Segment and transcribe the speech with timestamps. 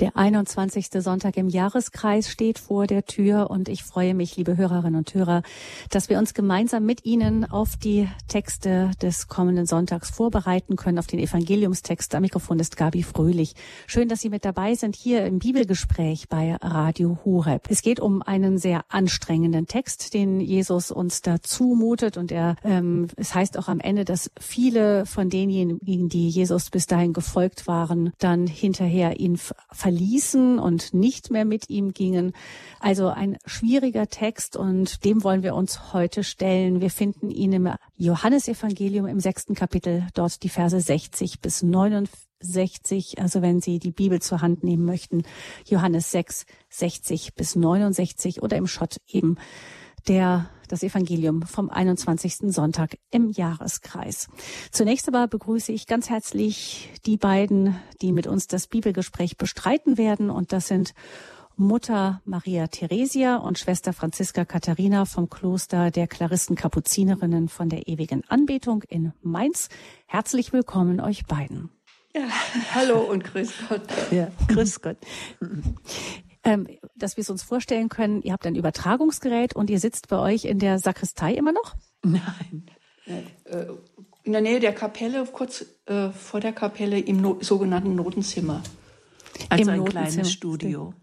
[0.00, 0.88] Der 21.
[1.02, 5.42] Sonntag im Jahreskreis steht vor der Tür und ich freue mich, liebe Hörerinnen und Hörer,
[5.90, 11.06] dass wir uns gemeinsam mit Ihnen auf die Texte des kommenden Sonntags vorbereiten können, auf
[11.06, 12.14] den Evangeliumstext.
[12.14, 13.52] Am Mikrofon ist Gabi Fröhlich.
[13.86, 17.66] Schön, dass Sie mit dabei sind hier im Bibelgespräch bei Radio Horeb.
[17.68, 23.08] Es geht um einen sehr anstrengenden Text, den Jesus uns da zumutet und er, ähm,
[23.16, 28.14] es heißt auch am Ende, dass viele von denjenigen, die Jesus bis dahin gefolgt waren,
[28.18, 29.56] dann hinterher ihn ver
[29.90, 32.32] verließen und nicht mehr mit ihm gingen.
[32.78, 36.80] Also ein schwieriger Text und dem wollen wir uns heute stellen.
[36.80, 43.20] Wir finden ihn im Johannesevangelium im sechsten Kapitel, dort die Verse 60 bis 69.
[43.20, 45.24] Also wenn Sie die Bibel zur Hand nehmen möchten,
[45.66, 49.38] Johannes 6, 60 bis 69 oder im Schott eben
[50.06, 52.52] der das Evangelium vom 21.
[52.52, 54.28] Sonntag im Jahreskreis.
[54.70, 60.30] Zunächst aber begrüße ich ganz herzlich die beiden, die mit uns das Bibelgespräch bestreiten werden.
[60.30, 60.94] Und das sind
[61.56, 68.22] Mutter Maria Theresia und Schwester Franziska Katharina vom Kloster der Claristen Kapuzinerinnen von der ewigen
[68.28, 69.68] Anbetung in Mainz.
[70.06, 71.70] Herzlich willkommen euch beiden.
[72.14, 72.22] Ja,
[72.74, 73.82] hallo und grüß Gott.
[74.10, 74.96] Ja, grüß Gott
[76.44, 80.18] ähm, dass wir es uns vorstellen können, ihr habt ein Übertragungsgerät und ihr sitzt bei
[80.18, 81.74] euch in der Sakristei immer noch?
[82.02, 82.66] Nein.
[83.06, 83.66] Äh,
[84.22, 88.62] in der Nähe der Kapelle, kurz äh, vor der Kapelle im no sogenannten Notenzimmer.
[89.48, 90.94] Also Im ein kleines Studio.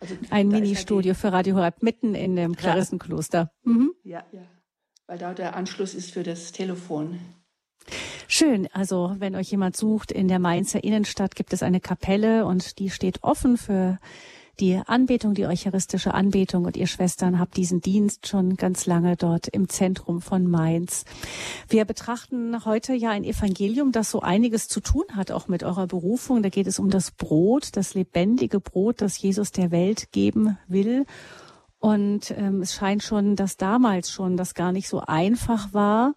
[0.00, 3.50] Also, ein Ministudio für Radio Horeb mitten in dem Klarissenkloster.
[3.62, 3.94] Mhm.
[4.02, 4.42] Ja, ja,
[5.06, 7.20] weil da der Anschluss ist für das Telefon.
[8.26, 8.68] Schön.
[8.72, 12.90] Also, wenn euch jemand sucht, in der Mainzer Innenstadt gibt es eine Kapelle und die
[12.90, 13.98] steht offen für
[14.60, 19.48] die Anbetung, die eucharistische Anbetung und ihr Schwestern habt diesen Dienst schon ganz lange dort
[19.48, 21.04] im Zentrum von Mainz.
[21.68, 25.86] Wir betrachten heute ja ein Evangelium, das so einiges zu tun hat, auch mit eurer
[25.86, 26.42] Berufung.
[26.42, 31.06] Da geht es um das Brot, das lebendige Brot, das Jesus der Welt geben will.
[31.78, 36.14] Und ähm, es scheint schon, dass damals schon das gar nicht so einfach war,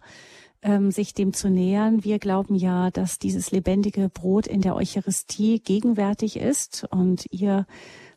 [0.62, 2.04] ähm, sich dem zu nähern.
[2.04, 7.66] Wir glauben ja, dass dieses lebendige Brot in der Eucharistie gegenwärtig ist und ihr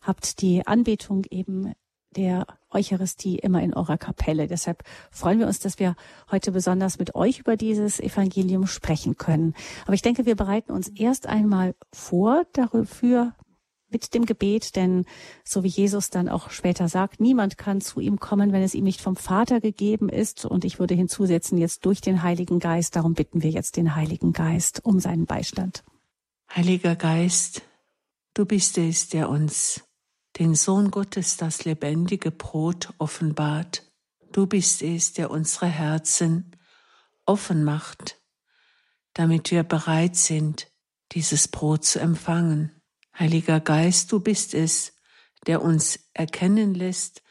[0.02, 1.74] habt die Anbetung eben
[2.16, 4.48] der Eucharistie immer in eurer Kapelle.
[4.48, 5.96] Deshalb freuen wir uns, dass wir
[6.30, 9.54] heute besonders mit euch über dieses Evangelium sprechen können.
[9.86, 13.34] Aber ich denke, wir bereiten uns erst einmal vor dafür
[13.90, 15.06] mit dem Gebet, denn
[15.44, 18.86] so wie Jesus dann auch später sagt, niemand kann zu ihm kommen, wenn es ihm
[18.86, 20.46] nicht vom Vater gegeben ist.
[20.46, 22.96] Und ich würde hinzusetzen, jetzt durch den Heiligen Geist.
[22.96, 25.84] Darum bitten wir jetzt den Heiligen Geist um seinen Beistand.
[26.56, 27.64] Heiliger Geist,
[28.34, 29.84] du bist es, der uns
[30.40, 33.84] den Sohn Gottes das lebendige Brot offenbart.
[34.32, 36.56] Du bist es, der unsere Herzen
[37.26, 38.22] offen macht,
[39.14, 40.72] damit wir bereit sind,
[41.12, 42.72] dieses Brot zu empfangen.
[43.18, 44.98] Heiliger Geist, du bist es,
[45.48, 47.22] der uns erkennen lässt,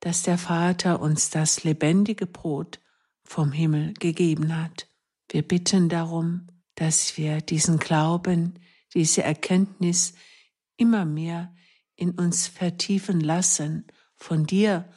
[0.00, 2.80] dass der Vater uns das lebendige Brot
[3.24, 4.88] vom Himmel gegeben hat.
[5.30, 8.58] Wir bitten darum, dass wir diesen Glauben,
[8.94, 10.14] diese Erkenntnis
[10.76, 11.54] immer mehr
[11.98, 14.88] in uns vertiefen lassen, von dir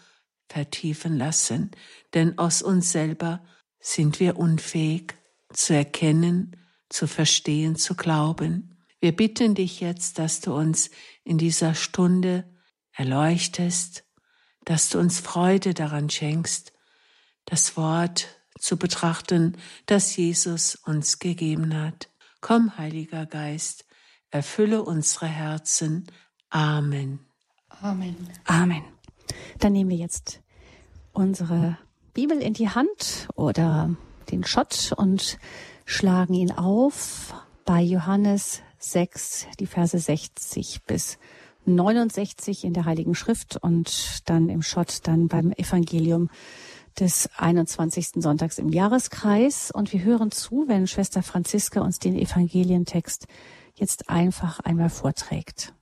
[0.47, 1.71] vertiefen lassen,
[2.13, 3.43] denn aus uns selber
[3.79, 5.15] sind wir unfähig
[5.51, 6.55] zu erkennen,
[6.89, 8.77] zu verstehen, zu glauben.
[8.99, 10.91] Wir bitten dich jetzt, dass du uns
[11.23, 12.45] in dieser Stunde
[12.91, 14.03] erleuchtest,
[14.63, 16.71] dass du uns Freude daran schenkst,
[17.45, 18.27] das Wort
[18.59, 19.57] zu betrachten,
[19.87, 22.09] das Jesus uns gegeben hat.
[22.41, 23.85] Komm, Heiliger Geist,
[24.29, 26.05] erfülle unsere Herzen
[26.51, 27.19] Amen.
[27.81, 28.15] Amen.
[28.45, 28.83] Amen.
[29.59, 30.41] Dann nehmen wir jetzt
[31.13, 31.77] unsere
[32.13, 33.95] Bibel in die Hand oder
[34.31, 35.39] den Schott und
[35.85, 37.33] schlagen ihn auf
[37.65, 41.17] bei Johannes 6, die Verse 60 bis
[41.65, 46.29] 69 in der Heiligen Schrift und dann im Schott dann beim Evangelium
[46.99, 48.09] des 21.
[48.15, 49.71] Sonntags im Jahreskreis.
[49.71, 53.27] Und wir hören zu, wenn Schwester Franziska uns den Evangelientext
[53.75, 55.73] jetzt einfach einmal vorträgt.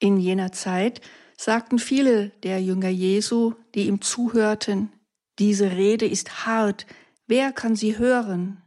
[0.00, 1.00] In jener Zeit
[1.36, 4.92] sagten viele der Jünger Jesu, die ihm zuhörten,
[5.38, 6.86] diese Rede ist hart,
[7.26, 8.62] wer kann sie hören?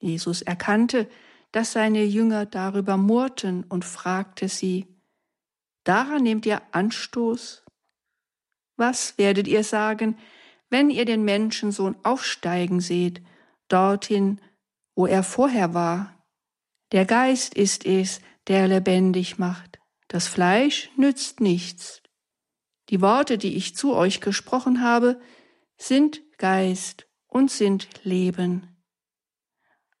[0.00, 1.08] Jesus erkannte,
[1.52, 4.86] dass seine Jünger darüber murrten und fragte sie,
[5.84, 7.64] Daran nehmt ihr Anstoß?
[8.76, 10.18] Was werdet ihr sagen,
[10.70, 13.22] wenn ihr den Menschensohn aufsteigen seht,
[13.68, 14.40] dorthin,
[14.94, 16.14] wo er vorher war?
[16.92, 19.67] Der Geist ist es, der lebendig macht.
[20.08, 22.02] Das Fleisch nützt nichts.
[22.88, 25.20] Die Worte, die ich zu euch gesprochen habe,
[25.76, 28.76] sind Geist und sind Leben.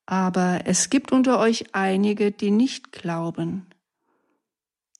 [0.06, 3.66] Aber es gibt unter euch einige, die nicht glauben.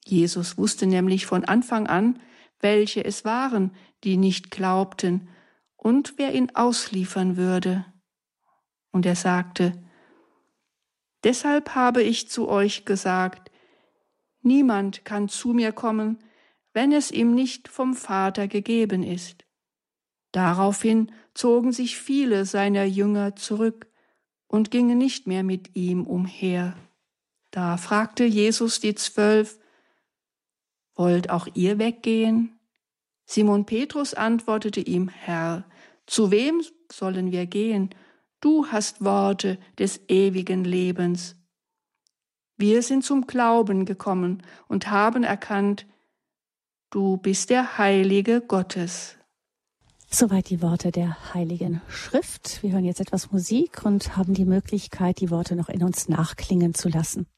[0.04, 2.20] Jesus wusste nämlich von Anfang an,
[2.60, 5.28] welche es waren, die nicht glaubten
[5.76, 7.86] und wer ihn ausliefern würde.
[8.90, 9.72] Und er sagte,
[11.24, 13.47] Deshalb habe ich zu euch gesagt,
[14.42, 16.18] niemand kann zu mir kommen,
[16.72, 19.44] wenn es ihm nicht vom Vater gegeben ist.
[20.32, 23.86] Daraufhin zogen sich viele seiner Jünger zurück
[24.46, 26.76] und gingen nicht mehr mit ihm umher.
[27.50, 29.58] Da fragte Jesus die Zwölf,
[30.94, 32.58] Wollt auch ihr weggehen?
[33.24, 35.64] Simon Petrus antwortete ihm, Herr,
[36.06, 37.94] zu wem sollen wir gehen?
[38.40, 41.36] Du hast Worte des ewigen Lebens.
[42.60, 45.86] Wir sind zum Glauben gekommen und haben erkannt,
[46.90, 49.16] du bist der Heilige Gottes.
[50.10, 52.60] Soweit die Worte der Heiligen Schrift.
[52.64, 56.74] Wir hören jetzt etwas Musik und haben die Möglichkeit, die Worte noch in uns nachklingen
[56.74, 57.28] zu lassen.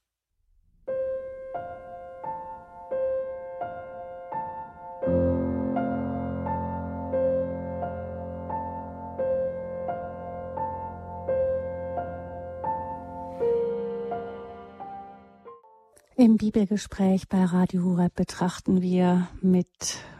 [16.20, 19.66] Im Bibelgespräch bei Radio Horeb betrachten wir mit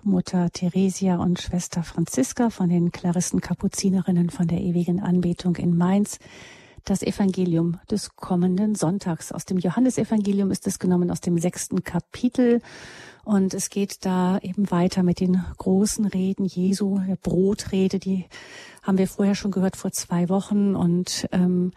[0.03, 6.19] Mutter Theresia und Schwester Franziska von den Klarissen Kapuzinerinnen von der ewigen Anbetung in Mainz
[6.87, 9.31] das Evangelium des kommenden Sonntags.
[9.31, 12.63] Aus dem Johannesevangelium ist es genommen aus dem sechsten Kapitel
[13.25, 18.25] und es geht da eben weiter mit den großen Reden Jesu, der Brotrede, die
[18.83, 21.73] haben wir vorher schon gehört vor zwei Wochen und ähm,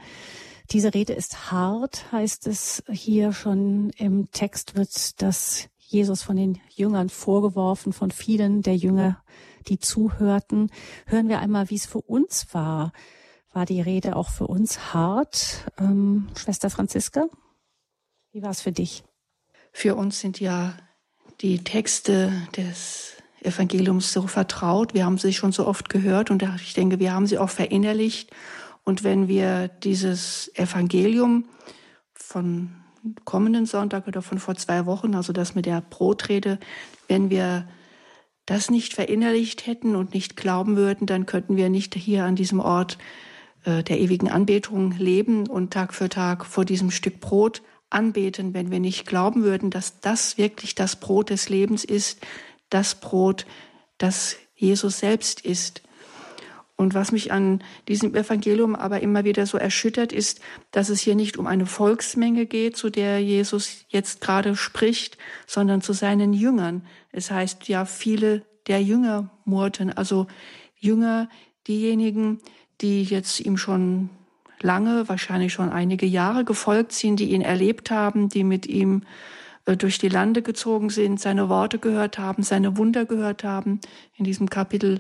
[0.72, 6.60] diese Rede ist hart, heißt es hier schon im Text wird das Jesus von den
[6.70, 9.24] Jüngern vorgeworfen, von vielen der Jünger,
[9.68, 10.72] die zuhörten.
[11.06, 12.92] Hören wir einmal, wie es für uns war.
[13.52, 15.72] War die Rede auch für uns hart?
[15.78, 17.28] Ähm, Schwester Franziska,
[18.32, 19.04] wie war es für dich?
[19.72, 20.76] Für uns sind ja
[21.42, 24.94] die Texte des Evangeliums so vertraut.
[24.94, 28.32] Wir haben sie schon so oft gehört und ich denke, wir haben sie auch verinnerlicht.
[28.84, 31.46] Und wenn wir dieses Evangelium
[32.14, 32.76] von
[33.26, 36.60] kommenden Sonntag oder von vor zwei Wochen, also das mit der Brotrede,
[37.08, 37.68] wenn wir
[38.46, 42.60] das nicht verinnerlicht hätten und nicht glauben würden, dann könnten wir nicht hier an diesem
[42.60, 42.98] Ort
[43.64, 48.72] äh, der ewigen Anbetung leben und Tag für Tag vor diesem Stück Brot anbeten, wenn
[48.72, 52.20] wir nicht glauben würden, dass das wirklich das Brot des Lebens ist,
[52.70, 53.46] das Brot,
[53.98, 55.84] das Jesus selbst ist.
[56.84, 60.42] Und was mich an diesem Evangelium aber immer wieder so erschüttert, ist,
[60.72, 65.82] dass es hier nicht um eine Volksmenge geht, zu der Jesus jetzt gerade spricht, sondern
[65.82, 66.86] zu seinen Jüngern.
[67.14, 70.28] Es heißt ja, viele der Jünger murrten, also
[70.78, 71.30] Jünger,
[71.70, 72.42] diejenigen,
[72.82, 74.10] die jetzt ihm schon
[74.62, 79.04] lange, wahrscheinlich schon einige Jahre gefolgt sind, die ihn erlebt haben, die mit ihm
[79.66, 83.80] äh, durch die Lande gezogen sind, seine Worte gehört haben, seine Wunder gehört haben.
[84.18, 85.00] In diesem Kapitel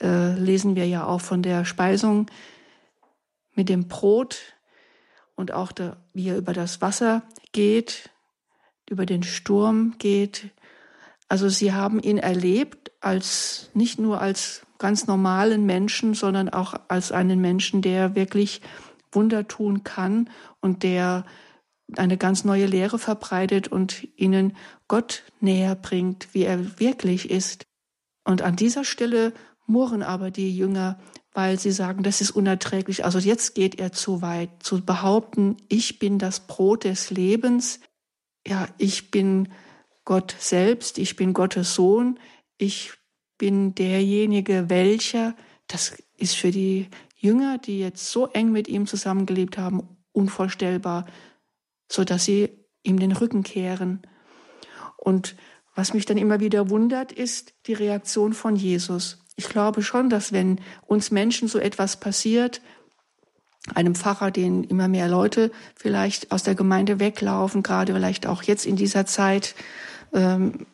[0.00, 2.30] äh, lesen wir ja auch von der Speisung
[3.54, 4.38] mit dem Brot
[5.34, 8.10] und auch der, wie er über das Wasser geht,
[8.88, 10.50] über den Sturm geht.
[11.28, 17.12] Also sie haben ihn erlebt als nicht nur als ganz normalen Menschen, sondern auch als
[17.12, 18.60] einen Menschen, der wirklich
[19.10, 20.30] Wunder tun kann
[20.60, 21.24] und der
[21.96, 24.56] eine ganz neue Lehre verbreitet und ihnen
[24.88, 27.66] Gott näher bringt, wie er wirklich ist.
[28.24, 29.32] Und an dieser Stelle
[29.72, 31.00] murren aber die Jünger,
[31.32, 33.04] weil sie sagen, das ist unerträglich.
[33.04, 37.80] Also jetzt geht er zu weit, zu behaupten, ich bin das Brot des Lebens.
[38.46, 39.48] Ja, ich bin
[40.04, 42.18] Gott selbst, ich bin Gottes Sohn,
[42.58, 42.92] ich
[43.38, 45.34] bin derjenige, welcher,
[45.66, 51.06] das ist für die Jünger, die jetzt so eng mit ihm zusammengelebt haben, unvorstellbar,
[51.90, 52.50] so dass sie
[52.82, 54.02] ihm den Rücken kehren.
[54.96, 55.36] Und
[55.74, 59.21] was mich dann immer wieder wundert, ist die Reaktion von Jesus.
[59.36, 62.60] Ich glaube schon, dass wenn uns Menschen so etwas passiert,
[63.74, 68.66] einem Pfarrer, den immer mehr Leute vielleicht aus der Gemeinde weglaufen, gerade vielleicht auch jetzt
[68.66, 69.54] in dieser Zeit
[70.12, 70.66] ähm,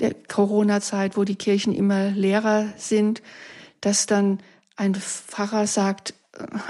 [0.00, 3.22] der Corona-Zeit, wo die Kirchen immer leerer sind,
[3.80, 4.40] dass dann
[4.76, 6.14] ein Pfarrer sagt,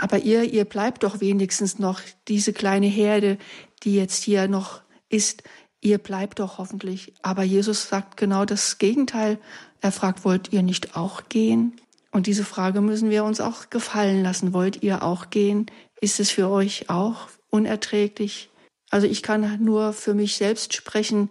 [0.00, 3.38] aber ihr, ihr bleibt doch wenigstens noch diese kleine Herde,
[3.84, 5.42] die jetzt hier noch ist,
[5.80, 7.14] ihr bleibt doch hoffentlich.
[7.22, 9.38] Aber Jesus sagt genau das Gegenteil.
[9.82, 11.74] Er fragt, wollt ihr nicht auch gehen?
[12.12, 14.52] Und diese Frage müssen wir uns auch gefallen lassen.
[14.52, 15.66] Wollt ihr auch gehen?
[16.00, 18.48] Ist es für euch auch unerträglich?
[18.90, 21.30] Also ich kann nur für mich selbst sprechen,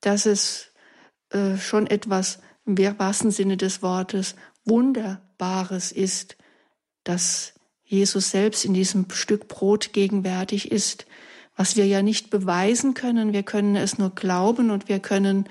[0.00, 0.72] dass es
[1.28, 6.36] äh, schon etwas im wahrsten Sinne des Wortes Wunderbares ist,
[7.04, 7.52] dass
[7.84, 11.06] Jesus selbst in diesem Stück Brot gegenwärtig ist,
[11.56, 13.32] was wir ja nicht beweisen können.
[13.32, 15.48] Wir können es nur glauben und wir können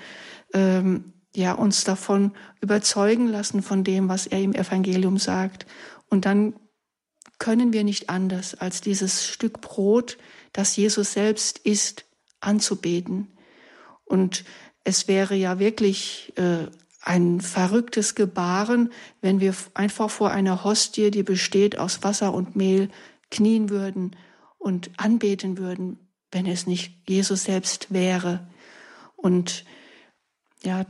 [0.54, 5.66] ähm, ja uns davon überzeugen lassen von dem, was er im Evangelium sagt.
[6.08, 6.54] Und dann
[7.38, 10.18] können wir nicht anders, als dieses Stück Brot,
[10.52, 12.04] das Jesus selbst isst,
[12.40, 13.28] anzubeten.
[14.04, 14.44] Und
[14.84, 16.66] es wäre ja wirklich äh,
[17.02, 22.90] ein verrücktes Gebaren, wenn wir einfach vor einer Hostie, die besteht aus Wasser und Mehl,
[23.30, 24.16] knien würden
[24.58, 25.98] und anbeten würden,
[26.30, 28.48] wenn es nicht Jesus selbst wäre.
[29.16, 29.64] Und
[30.62, 30.84] ja,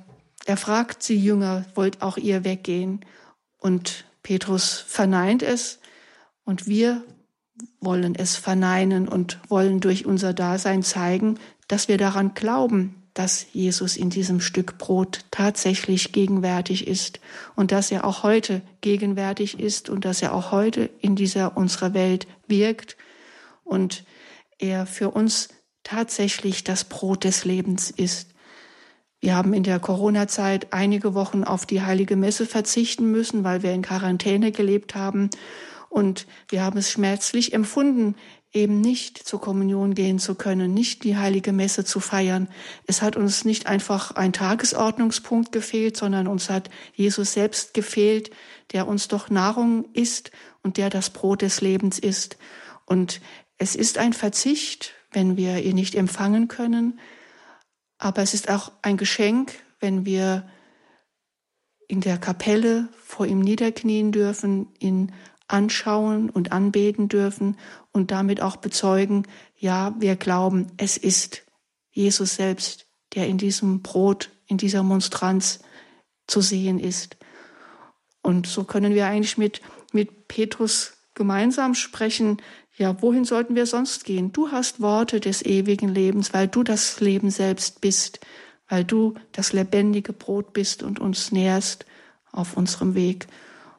[0.46, 3.04] er fragt sie Jünger, wollt auch ihr weggehen?
[3.58, 5.80] Und Petrus verneint es
[6.44, 7.02] und wir
[7.80, 13.96] wollen es verneinen und wollen durch unser Dasein zeigen, dass wir daran glauben, dass Jesus
[13.96, 17.20] in diesem Stück Brot tatsächlich gegenwärtig ist
[17.56, 21.92] und dass er auch heute gegenwärtig ist und dass er auch heute in dieser unserer
[21.92, 22.96] Welt wirkt
[23.64, 24.04] und
[24.58, 25.48] er für uns
[25.82, 28.29] tatsächlich das Brot des Lebens ist.
[29.20, 33.72] Wir haben in der Corona-Zeit einige Wochen auf die heilige Messe verzichten müssen, weil wir
[33.72, 35.28] in Quarantäne gelebt haben.
[35.90, 38.14] Und wir haben es schmerzlich empfunden,
[38.52, 42.48] eben nicht zur Kommunion gehen zu können, nicht die heilige Messe zu feiern.
[42.86, 48.30] Es hat uns nicht einfach ein Tagesordnungspunkt gefehlt, sondern uns hat Jesus selbst gefehlt,
[48.72, 50.30] der uns doch Nahrung ist
[50.62, 52.38] und der das Brot des Lebens ist.
[52.86, 53.20] Und
[53.58, 56.98] es ist ein Verzicht, wenn wir ihn nicht empfangen können,
[58.00, 60.48] aber es ist auch ein Geschenk, wenn wir
[61.86, 65.12] in der Kapelle vor ihm niederknien dürfen, ihn
[65.48, 67.58] anschauen und anbeten dürfen
[67.92, 69.26] und damit auch bezeugen,
[69.56, 71.42] ja, wir glauben, es ist
[71.90, 75.60] Jesus selbst, der in diesem Brot, in dieser Monstranz
[76.26, 77.18] zu sehen ist.
[78.22, 79.60] Und so können wir eigentlich mit,
[79.92, 82.40] mit Petrus gemeinsam sprechen,
[82.80, 84.32] ja, wohin sollten wir sonst gehen?
[84.32, 88.20] Du hast Worte des ewigen Lebens, weil du das Leben selbst bist,
[88.70, 91.84] weil du das lebendige Brot bist und uns nährst
[92.32, 93.26] auf unserem Weg.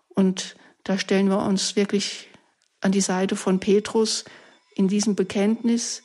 [0.09, 2.29] Und da stellen wir uns wirklich
[2.81, 4.23] an die Seite von Petrus
[4.75, 6.03] in diesem Bekenntnis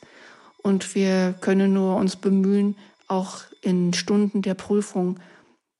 [0.63, 2.75] und wir können nur uns bemühen,
[3.07, 5.19] auch in Stunden der Prüfung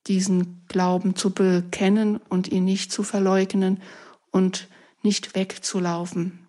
[0.06, 3.82] diesen Glauben zu bekennen und ihn nicht zu verleugnen
[4.30, 4.68] und
[5.02, 6.47] nicht wegzulaufen.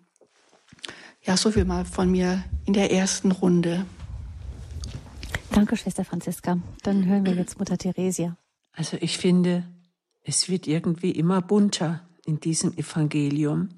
[1.29, 3.85] Ja, so viel mal von mir in der ersten Runde.
[5.51, 6.57] Danke, Schwester Franziska.
[6.81, 8.35] Dann hören wir jetzt Mutter Theresia.
[8.71, 9.63] Also ich finde,
[10.23, 13.69] es wird irgendwie immer bunter in diesem Evangelium,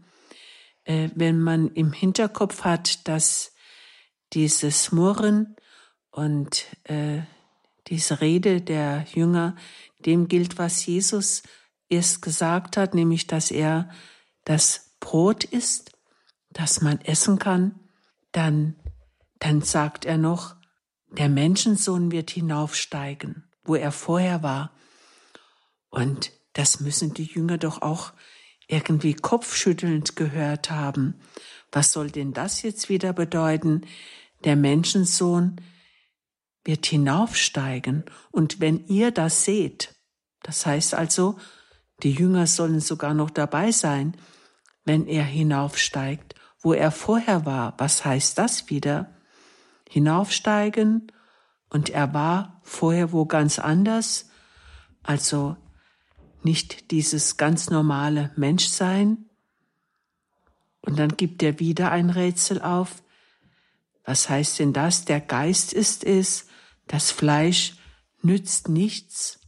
[0.86, 3.54] äh, wenn man im Hinterkopf hat, dass
[4.32, 5.58] dieses Murren
[6.10, 7.24] und äh,
[7.88, 9.58] diese Rede der Jünger
[10.06, 11.44] dem gilt, was Jesus
[11.90, 13.90] erst gesagt hat, nämlich dass er
[14.46, 15.91] das Brot ist,
[16.54, 17.80] das man essen kann,
[18.32, 18.76] dann,
[19.40, 20.56] dann sagt er noch,
[21.10, 24.72] der Menschensohn wird hinaufsteigen, wo er vorher war.
[25.90, 28.14] Und das müssen die Jünger doch auch
[28.68, 31.20] irgendwie kopfschüttelnd gehört haben.
[31.72, 33.82] Was soll denn das jetzt wieder bedeuten?
[34.46, 35.60] Der Menschensohn
[36.64, 38.06] wird hinaufsteigen.
[38.32, 39.96] Und wenn ihr das seht,
[40.44, 41.38] das heißt also,
[42.04, 44.16] die Jünger sollen sogar noch dabei sein,
[44.86, 47.74] wenn er hinaufsteigt, wo er vorher war.
[47.78, 49.14] Was heißt das wieder?
[49.90, 51.12] Hinaufsteigen
[51.70, 54.30] und er war vorher wo ganz anders,
[55.04, 55.58] also
[56.44, 59.30] nicht dieses ganz normale Menschsein.
[60.82, 63.04] Und dann gibt er wieder ein Rätsel auf.
[64.04, 65.06] Was heißt denn das?
[65.06, 66.48] Der Geist ist es,
[66.88, 67.76] das Fleisch
[68.22, 69.40] nützt nichts.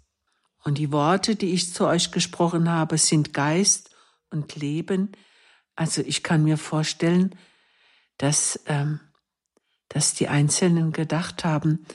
[0.63, 3.89] Und die Worte, die ich zu euch gesprochen habe, sind Geist
[4.29, 5.11] und Leben.
[5.75, 7.35] Also ich kann mir vorstellen,
[8.17, 8.99] dass, ähm,
[9.89, 11.85] dass die Einzelnen gedacht haben,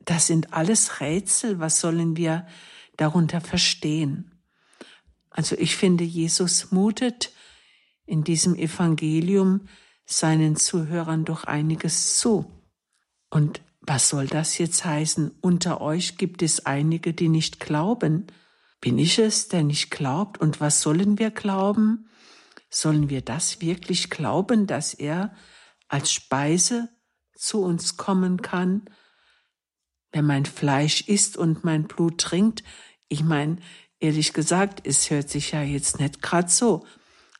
[0.00, 2.46] das sind alles Rätsel, was sollen wir
[2.96, 4.32] darunter verstehen?
[5.30, 7.32] Also ich finde, Jesus mutet
[8.06, 9.68] in diesem Evangelium
[10.06, 12.50] seinen Zuhörern doch einiges zu.
[13.28, 15.32] Und was soll das jetzt heißen?
[15.40, 18.28] Unter euch gibt es einige, die nicht glauben.
[18.80, 20.38] Bin ich es, der nicht glaubt?
[20.38, 22.08] Und was sollen wir glauben?
[22.68, 25.34] Sollen wir das wirklich glauben, dass er
[25.88, 26.88] als Speise
[27.34, 28.90] zu uns kommen kann?
[30.12, 32.64] Wer mein Fleisch isst und mein Blut trinkt,
[33.08, 33.58] ich meine,
[34.00, 36.86] ehrlich gesagt, es hört sich ja jetzt nicht gerade so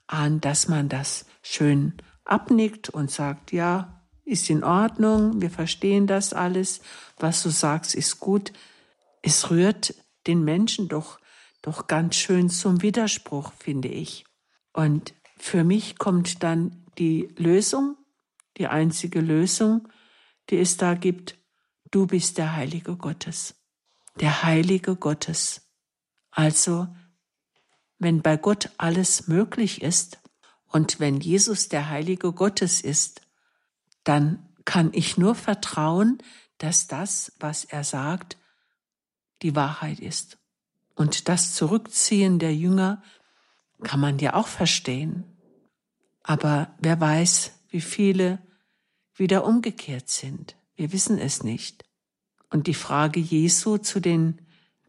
[0.06, 6.32] an, dass man das schön abnickt und sagt, ja, ist in Ordnung, wir verstehen das
[6.32, 6.80] alles,
[7.16, 8.52] was du sagst, ist gut.
[9.22, 9.94] Es rührt
[10.26, 11.20] den Menschen doch,
[11.62, 14.24] doch ganz schön zum Widerspruch, finde ich.
[14.76, 17.96] Und für mich kommt dann die Lösung
[18.56, 19.88] die einzige Lösung,
[20.50, 21.38] die es da gibt.
[21.90, 23.54] Du bist der Heilige Gottes.
[24.20, 25.68] Der Heilige Gottes.
[26.30, 26.88] Also,
[27.98, 30.18] wenn bei Gott alles möglich ist
[30.68, 33.22] und wenn Jesus der Heilige Gottes ist,
[34.04, 36.18] dann kann ich nur vertrauen,
[36.58, 38.36] dass das, was er sagt,
[39.42, 40.38] die Wahrheit ist.
[40.94, 43.02] Und das Zurückziehen der Jünger
[43.82, 45.24] kann man ja auch verstehen.
[46.22, 48.38] Aber wer weiß, wie viele
[49.14, 50.56] wieder umgekehrt sind.
[50.74, 51.84] Wir wissen es nicht.
[52.50, 54.40] Und die Frage Jesu zu den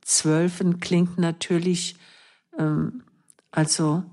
[0.01, 1.96] Zwölfen klingt natürlich,
[2.58, 3.03] ähm,
[3.51, 4.03] also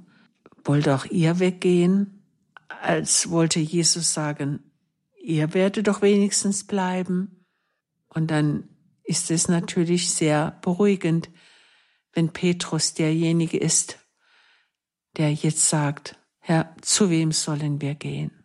[0.65, 2.23] wollt auch ihr weggehen,
[2.69, 4.61] als wollte Jesus sagen,
[5.23, 7.45] ihr werdet doch wenigstens bleiben.
[8.09, 8.69] Und dann
[9.03, 11.31] ist es natürlich sehr beruhigend,
[12.13, 13.99] wenn Petrus derjenige ist,
[15.17, 18.45] der jetzt sagt, Herr, zu wem sollen wir gehen?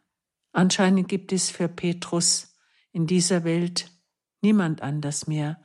[0.52, 2.56] Anscheinend gibt es für Petrus
[2.92, 3.92] in dieser Welt
[4.42, 5.62] niemand anders mehr,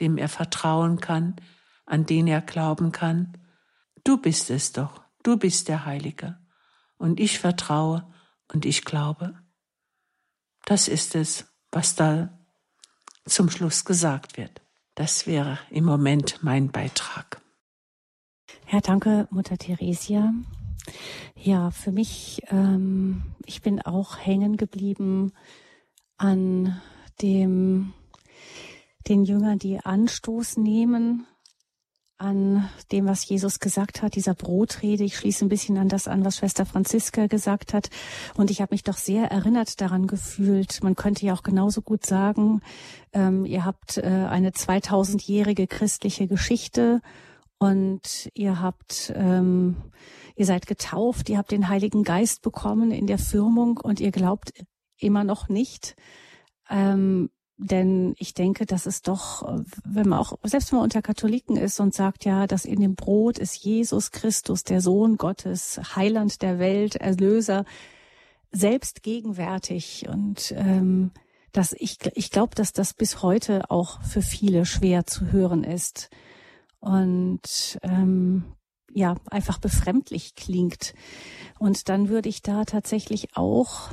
[0.00, 1.36] dem er vertrauen kann,
[1.86, 3.38] an den er glauben kann.
[4.02, 6.38] Du bist es doch, du bist der Heilige.
[6.96, 8.10] Und ich vertraue
[8.52, 9.38] und ich glaube.
[10.64, 12.38] Das ist es, was da
[13.26, 14.62] zum Schluss gesagt wird.
[14.94, 17.43] Das wäre im Moment mein Beitrag.
[18.74, 20.34] Ja, danke, Mutter Theresia.
[21.36, 25.32] Ja, für mich, ähm, ich bin auch hängen geblieben
[26.16, 26.80] an
[27.22, 27.92] dem,
[29.06, 31.24] den Jüngern, die Anstoß nehmen
[32.18, 35.04] an dem, was Jesus gesagt hat, dieser Brotrede.
[35.04, 37.90] Ich schließe ein bisschen an das an, was Schwester Franziska gesagt hat.
[38.34, 40.82] Und ich habe mich doch sehr erinnert daran gefühlt.
[40.82, 42.60] Man könnte ja auch genauso gut sagen,
[43.12, 47.02] ähm, ihr habt äh, eine 2000-jährige christliche Geschichte
[47.64, 49.76] und ihr habt, ähm,
[50.36, 54.52] ihr seid getauft, ihr habt den Heiligen Geist bekommen in der Firmung und ihr glaubt
[54.98, 55.96] immer noch nicht.
[56.68, 61.56] Ähm, denn ich denke, dass es doch, wenn man auch, selbst wenn man unter Katholiken
[61.56, 66.42] ist und sagt, ja, dass in dem Brot ist Jesus Christus, der Sohn Gottes, Heiland
[66.42, 67.64] der Welt, Erlöser,
[68.50, 70.06] selbst gegenwärtig.
[70.08, 71.12] Und ähm,
[71.52, 76.10] dass ich, ich glaube, dass das bis heute auch für viele schwer zu hören ist.
[76.84, 78.44] Und ähm,
[78.92, 80.94] ja, einfach befremdlich klingt.
[81.58, 83.90] Und dann würde ich da tatsächlich auch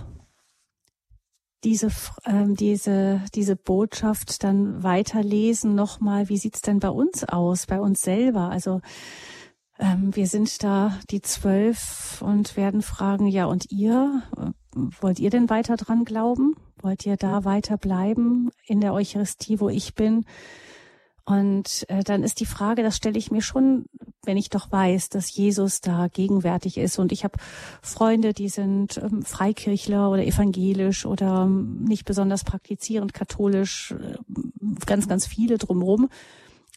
[1.63, 1.89] diese,
[2.25, 8.01] ähm, diese, diese Botschaft dann weiterlesen nochmal, wie sieht's denn bei uns aus, bei uns
[8.01, 8.49] selber?
[8.49, 8.81] Also
[9.79, 14.21] ähm, wir sind da die zwölf und werden fragen, ja und ihr,
[14.99, 16.55] wollt ihr denn weiter dran glauben?
[16.81, 20.25] Wollt ihr da weiter bleiben in der Eucharistie, wo ich bin?
[21.25, 23.85] Und äh, dann ist die Frage, das stelle ich mir schon,
[24.23, 26.99] wenn ich doch weiß, dass Jesus da gegenwärtig ist.
[26.99, 27.37] Und ich habe
[27.81, 34.17] Freunde, die sind ähm, Freikirchler oder evangelisch oder ähm, nicht besonders praktizierend katholisch, äh,
[34.85, 36.09] ganz, ganz viele drumherum.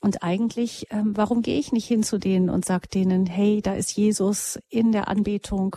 [0.05, 3.73] Und eigentlich, ähm, warum gehe ich nicht hin zu denen und sag denen, hey, da
[3.73, 5.77] ist Jesus in der Anbetung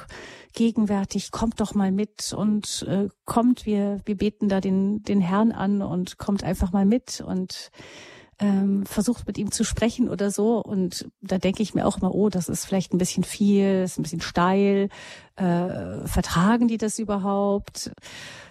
[0.52, 5.54] gegenwärtig, kommt doch mal mit und äh, kommt, wir, wir beten da den, den Herrn
[5.54, 7.72] an und kommt einfach mal mit und
[8.40, 10.60] ähm, versucht mit ihm zu sprechen oder so.
[10.60, 13.98] Und da denke ich mir auch immer, oh, das ist vielleicht ein bisschen viel, ist
[13.98, 14.90] ein bisschen steil.
[15.36, 17.92] Äh, vertragen die das überhaupt?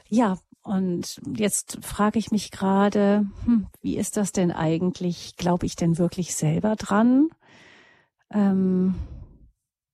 [0.09, 5.37] Ja, und jetzt frage ich mich gerade, hm, wie ist das denn eigentlich?
[5.37, 7.29] Glaube ich denn wirklich selber dran?
[8.33, 8.96] Ähm,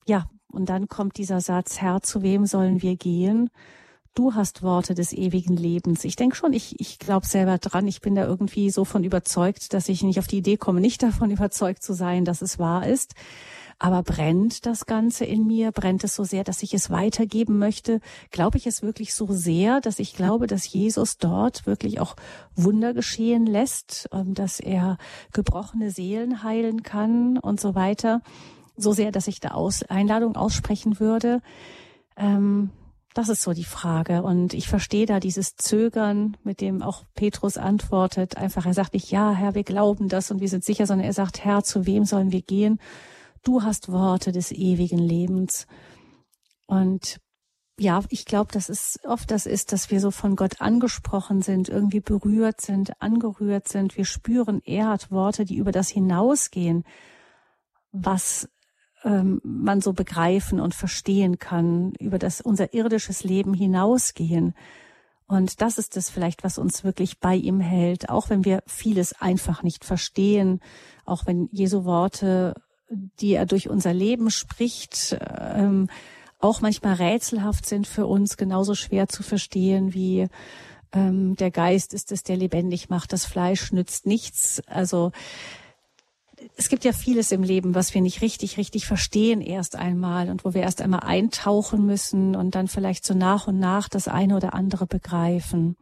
[0.06, 3.50] ja, und dann kommt dieser Satz, Herr, zu wem sollen wir gehen?
[4.14, 6.04] Du hast Worte des ewigen Lebens.
[6.04, 7.86] Ich denke schon, ich, ich glaube selber dran.
[7.86, 11.02] Ich bin da irgendwie so von überzeugt, dass ich nicht auf die Idee komme, nicht
[11.02, 13.14] davon überzeugt zu sein, dass es wahr ist.
[13.78, 15.72] Aber brennt das Ganze in mir?
[15.72, 18.00] Brennt es so sehr, dass ich es weitergeben möchte?
[18.30, 22.14] Glaube ich es wirklich so sehr, dass ich glaube, dass Jesus dort wirklich auch
[22.54, 24.98] Wunder geschehen lässt, ähm, dass er
[25.32, 28.20] gebrochene Seelen heilen kann und so weiter?
[28.76, 31.40] So sehr, dass ich da Aus Einladung aussprechen würde.
[32.16, 32.70] Ähm,
[33.14, 34.22] das ist so die Frage.
[34.22, 38.36] Und ich verstehe da dieses Zögern, mit dem auch Petrus antwortet.
[38.36, 41.12] Einfach, er sagt nicht, ja, Herr, wir glauben das und wir sind sicher, sondern er
[41.12, 42.78] sagt, Herr, zu wem sollen wir gehen?
[43.42, 45.66] Du hast Worte des ewigen Lebens.
[46.66, 47.20] Und
[47.78, 51.68] ja, ich glaube, dass es oft das ist, dass wir so von Gott angesprochen sind,
[51.68, 53.96] irgendwie berührt sind, angerührt sind.
[53.96, 56.84] Wir spüren, er hat Worte, die über das hinausgehen,
[57.90, 58.48] was
[59.04, 64.54] ähm, man so begreifen und verstehen kann, über das unser irdisches Leben hinausgehen.
[65.26, 69.20] Und das ist es vielleicht, was uns wirklich bei ihm hält, auch wenn wir vieles
[69.20, 70.60] einfach nicht verstehen,
[71.04, 72.54] auch wenn Jesu Worte,
[72.90, 75.88] die er durch unser Leben spricht, ähm,
[76.38, 80.28] auch manchmal rätselhaft sind für uns, genauso schwer zu verstehen wie
[80.92, 84.60] ähm, der Geist ist es, der lebendig macht, das Fleisch nützt nichts.
[84.66, 85.12] Also
[86.56, 90.44] es gibt ja vieles im Leben, was wir nicht richtig, richtig verstehen erst einmal und
[90.44, 94.36] wo wir erst einmal eintauchen müssen und dann vielleicht so nach und nach das eine
[94.36, 95.76] oder andere begreifen.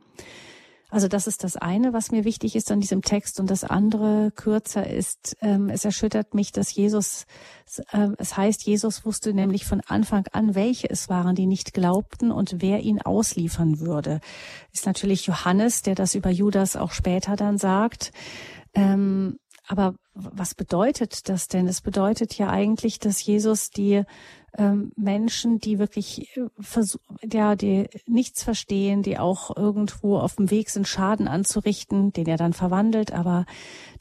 [0.90, 3.38] Also das ist das eine, was mir wichtig ist an diesem Text.
[3.38, 7.26] Und das andere, kürzer ist, ähm, es erschüttert mich, dass Jesus,
[7.92, 12.32] äh, es heißt, Jesus wusste nämlich von Anfang an, welche es waren, die nicht glaubten
[12.32, 14.20] und wer ihn ausliefern würde.
[14.72, 18.12] Ist natürlich Johannes, der das über Judas auch später dann sagt.
[18.74, 19.94] Ähm, aber
[20.33, 21.66] was bedeutet das denn?
[21.68, 24.04] Es bedeutet ja eigentlich, dass Jesus die
[24.56, 26.48] ähm, Menschen, die wirklich äh,
[27.30, 32.37] ja, die nichts verstehen, die auch irgendwo auf dem Weg sind, Schaden anzurichten, den er
[32.37, 33.46] dann verwandelt, aber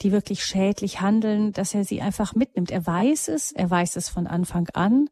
[0.02, 2.72] die wirklich schädlich handeln, dass er sie einfach mitnimmt.
[2.72, 5.10] Er weiß es, er weiß es von Anfang an.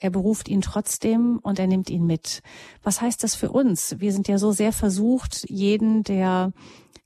[0.00, 2.42] Er beruft ihn trotzdem und er nimmt ihn mit.
[2.82, 3.96] Was heißt das für uns?
[4.00, 6.52] Wir sind ja so sehr versucht, jeden, der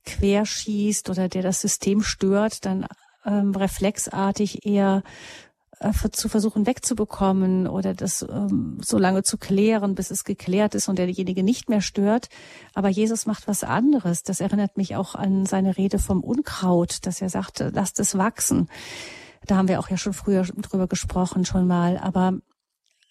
[0.07, 2.87] querschießt oder der das System stört, dann
[3.25, 5.03] ähm, reflexartig eher
[5.81, 10.89] äh, zu versuchen wegzubekommen oder das ähm, so lange zu klären, bis es geklärt ist
[10.89, 12.29] und derjenige nicht mehr stört.
[12.75, 14.23] Aber Jesus macht was anderes.
[14.23, 18.69] Das erinnert mich auch an seine Rede vom Unkraut, dass er sagte, lasst es wachsen.
[19.47, 21.99] Da haben wir auch ja schon früher drüber gesprochen schon mal.
[21.99, 22.39] Aber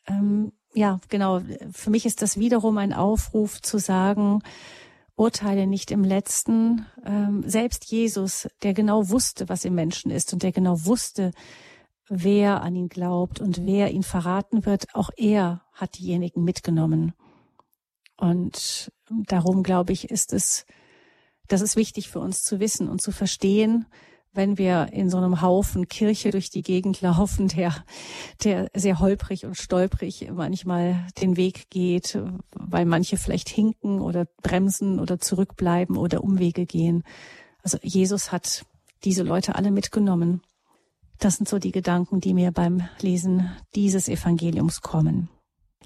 [0.07, 1.41] ähm, ja, genau.
[1.71, 4.41] Für mich ist das wiederum ein Aufruf zu sagen,
[5.15, 6.85] urteile nicht im letzten.
[7.05, 11.31] Ähm, selbst Jesus, der genau wusste, was im Menschen ist und der genau wusste,
[12.09, 17.13] wer an ihn glaubt und wer ihn verraten wird, auch er hat diejenigen mitgenommen.
[18.17, 20.65] Und darum glaube ich, ist es,
[21.47, 23.85] das ist wichtig für uns zu wissen und zu verstehen,
[24.33, 27.73] wenn wir in so einem Haufen Kirche durch die Gegend laufen, der,
[28.43, 32.19] der sehr holprig und stolprig manchmal den Weg geht,
[32.55, 37.03] weil manche vielleicht hinken oder bremsen oder zurückbleiben oder Umwege gehen.
[37.61, 38.65] Also Jesus hat
[39.03, 40.41] diese Leute alle mitgenommen.
[41.19, 45.29] Das sind so die Gedanken, die mir beim Lesen dieses Evangeliums kommen.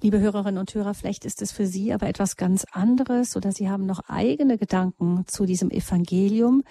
[0.01, 3.67] Liebe Hörerinnen und Hörer, vielleicht ist es für Sie aber etwas ganz anderes oder Sie
[3.67, 6.63] haben noch eigene Gedanken zu diesem Evangelium.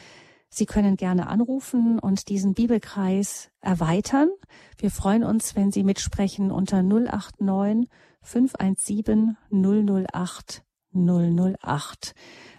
[0.48, 4.28] Sie können gerne anrufen und diesen Bibelkreis erweitern.
[4.78, 7.88] Wir freuen uns, wenn Sie mitsprechen unter 089
[8.22, 12.14] 517 008 008.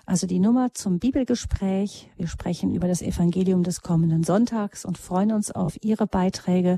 [0.05, 2.11] Also die Nummer zum Bibelgespräch.
[2.15, 6.77] Wir sprechen über das Evangelium des kommenden Sonntags und freuen uns auf Ihre Beiträge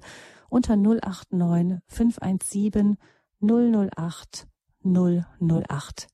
[0.50, 2.98] unter 089 517
[3.41, 4.48] 008
[4.84, 6.08] 008.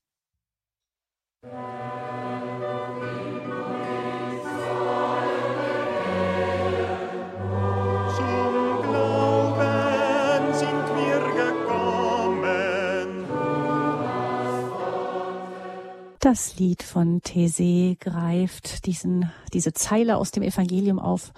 [16.28, 21.32] Das Lied von These greift diesen, diese Zeile aus dem Evangelium auf,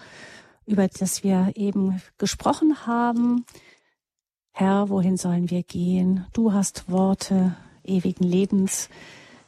[0.64, 3.44] über das wir eben gesprochen haben.
[4.50, 6.24] Herr, wohin sollen wir gehen?
[6.32, 8.88] Du hast Worte ewigen Lebens.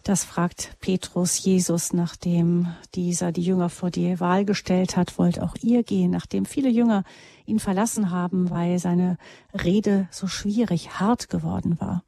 [0.02, 5.54] Das fragt Petrus Jesus, nachdem dieser die Jünger vor die Wahl gestellt hat, wollt auch
[5.62, 7.02] ihr gehen, nachdem viele Jünger
[7.50, 9.18] ihn verlassen haben, weil seine
[9.52, 12.02] Rede so schwierig, hart geworden war.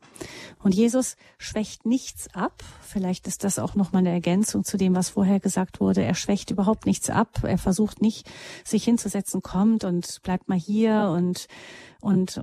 [0.63, 2.63] Und Jesus schwächt nichts ab.
[2.83, 6.03] Vielleicht ist das auch noch mal eine Ergänzung zu dem, was vorher gesagt wurde.
[6.03, 7.41] Er schwächt überhaupt nichts ab.
[7.43, 8.31] Er versucht nicht,
[8.65, 11.49] sich hinzusetzen, kommt und bleibt mal hier und
[12.03, 12.43] und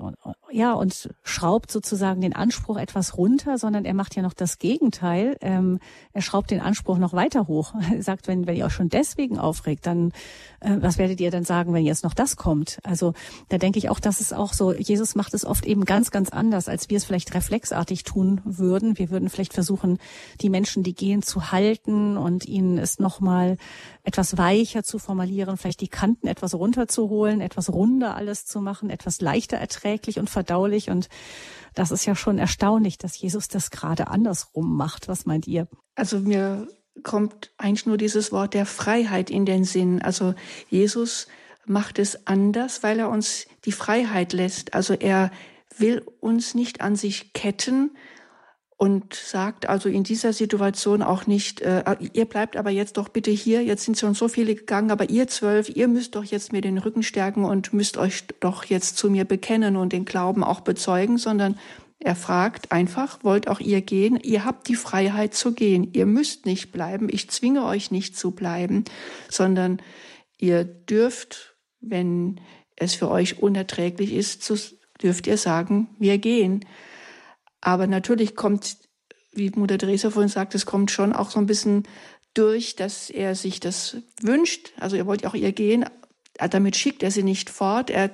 [0.52, 5.36] ja und schraubt sozusagen den Anspruch etwas runter, sondern er macht ja noch das Gegenteil.
[5.42, 5.80] Ähm,
[6.14, 7.74] er schraubt den Anspruch noch weiter hoch.
[7.90, 10.14] Er sagt, wenn wenn ihr euch schon deswegen aufregt, dann
[10.62, 12.80] äh, was werdet ihr dann sagen, wenn jetzt noch das kommt?
[12.90, 13.14] Also
[13.50, 14.74] da denke ich auch, dass es auch so.
[14.74, 18.98] Jesus macht es oft eben ganz ganz anders, als wir es vielleicht reflexartig tun würden.
[18.98, 20.00] Wir würden vielleicht versuchen,
[20.42, 23.58] die Menschen, die gehen, zu halten und ihnen es nochmal
[24.04, 29.22] etwas weicher zu formulieren, vielleicht die Kanten etwas runterzuholen, etwas runder alles zu machen, etwas
[29.22, 30.90] leichter erträglich und verdaulich.
[30.90, 31.10] Und
[31.76, 35.08] das ist ja schon erstaunlich, dass Jesus das gerade andersrum macht.
[35.08, 35.68] Was meint ihr?
[35.96, 36.68] Also mir
[37.04, 40.02] kommt eigentlich nur dieses Wort der Freiheit in den Sinn.
[40.02, 40.34] Also
[40.70, 41.28] Jesus
[41.70, 44.74] macht es anders, weil er uns die Freiheit lässt.
[44.74, 45.32] Also er
[45.78, 47.92] will uns nicht an sich ketten,
[48.80, 53.30] und sagt also in dieser Situation auch nicht, äh, ihr bleibt aber jetzt doch bitte
[53.30, 56.62] hier, jetzt sind schon so viele gegangen, aber ihr zwölf, ihr müsst doch jetzt mir
[56.62, 60.62] den Rücken stärken und müsst euch doch jetzt zu mir bekennen und den Glauben auch
[60.62, 61.60] bezeugen, sondern
[62.00, 64.18] er fragt einfach, wollt auch ihr gehen?
[64.24, 65.90] Ihr habt die Freiheit zu gehen.
[65.92, 67.10] Ihr müsst nicht bleiben.
[67.12, 68.86] Ich zwinge euch nicht zu bleiben,
[69.30, 69.82] sondern
[70.38, 71.49] ihr dürft,
[71.82, 72.40] wenn
[72.76, 74.52] es für euch unerträglich ist,
[75.02, 76.66] dürft ihr sagen, wir gehen.
[77.62, 78.78] Aber natürlich kommt,
[79.34, 81.84] wie Mutter Teresa vorhin sagt, es kommt schon auch so ein bisschen
[82.34, 84.72] durch, dass er sich das wünscht.
[84.80, 85.86] Also er wollte auch ihr gehen.
[86.50, 87.90] Damit schickt er sie nicht fort.
[87.90, 88.12] Er,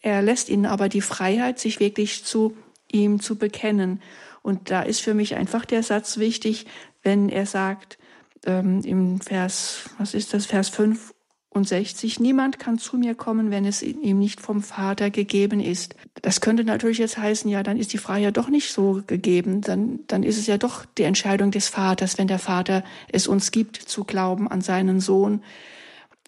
[0.00, 2.56] er lässt ihnen aber die Freiheit, sich wirklich zu
[2.90, 4.00] ihm zu bekennen.
[4.42, 6.66] Und da ist für mich einfach der Satz wichtig,
[7.02, 7.98] wenn er sagt,
[8.46, 11.12] ähm, im Vers, was ist das, Vers 5
[11.52, 15.96] und 60, niemand kann zu mir kommen, wenn es ihm nicht vom Vater gegeben ist.
[16.22, 19.98] Das könnte natürlich jetzt heißen, ja, dann ist die Freiheit doch nicht so gegeben, dann,
[20.06, 23.76] dann ist es ja doch die Entscheidung des Vaters, wenn der Vater es uns gibt,
[23.76, 25.42] zu glauben an seinen Sohn.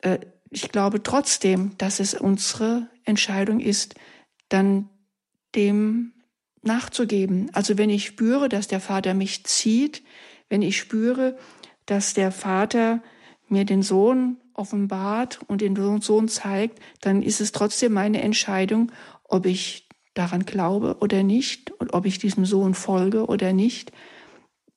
[0.00, 0.18] Äh,
[0.50, 3.94] ich glaube trotzdem, dass es unsere Entscheidung ist,
[4.48, 4.88] dann
[5.54, 6.12] dem
[6.62, 7.48] nachzugeben.
[7.52, 10.02] Also wenn ich spüre, dass der Vater mich zieht,
[10.48, 11.38] wenn ich spüre,
[11.86, 13.02] dass der Vater
[13.48, 18.92] mir den Sohn offenbart und den Sohn zeigt, dann ist es trotzdem meine Entscheidung,
[19.24, 23.92] ob ich daran glaube oder nicht und ob ich diesem Sohn folge oder nicht.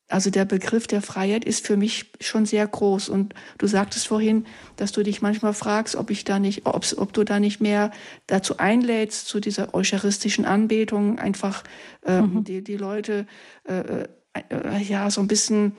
[0.07, 3.09] Also der Begriff der Freiheit ist für mich schon sehr groß.
[3.09, 7.23] Und du sagtest vorhin, dass du dich manchmal fragst, ob ich da nicht, ob, du
[7.23, 7.91] da nicht mehr
[8.27, 11.63] dazu einlädst, zu dieser eucharistischen Anbetung, einfach
[12.05, 12.43] äh, mhm.
[12.43, 13.25] die, die Leute
[13.63, 15.75] äh, äh, ja so ein bisschen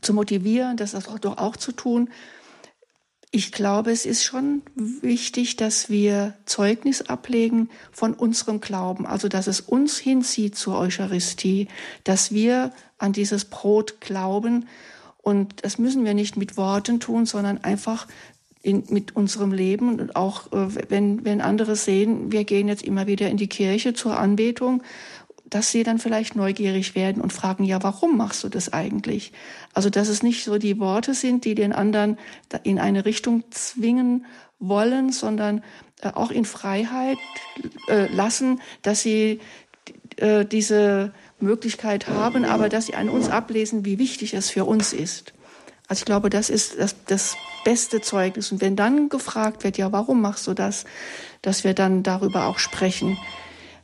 [0.00, 2.10] zu motivieren, das doch auch zu tun.
[3.34, 9.46] Ich glaube, es ist schon wichtig, dass wir Zeugnis ablegen von unserem Glauben, also dass
[9.46, 11.68] es uns hinzieht zur Eucharistie,
[12.04, 14.68] dass wir an dieses Brot glauben.
[15.22, 18.06] Und das müssen wir nicht mit Worten tun, sondern einfach
[18.60, 19.98] in, mit unserem Leben.
[19.98, 23.94] Und auch äh, wenn, wenn andere sehen, wir gehen jetzt immer wieder in die Kirche
[23.94, 24.82] zur Anbetung,
[25.52, 29.32] dass sie dann vielleicht neugierig werden und fragen, ja, warum machst du das eigentlich?
[29.74, 32.18] Also, dass es nicht so die Worte sind, die den anderen
[32.62, 34.24] in eine Richtung zwingen
[34.58, 35.62] wollen, sondern
[36.00, 37.18] äh, auch in Freiheit
[37.88, 39.40] äh, lassen, dass sie
[40.16, 44.94] äh, diese Möglichkeit haben, aber dass sie an uns ablesen, wie wichtig es für uns
[44.94, 45.34] ist.
[45.86, 48.52] Also ich glaube, das ist das, das beste Zeugnis.
[48.52, 50.86] Und wenn dann gefragt wird, ja, warum machst du das,
[51.42, 53.18] dass wir dann darüber auch sprechen.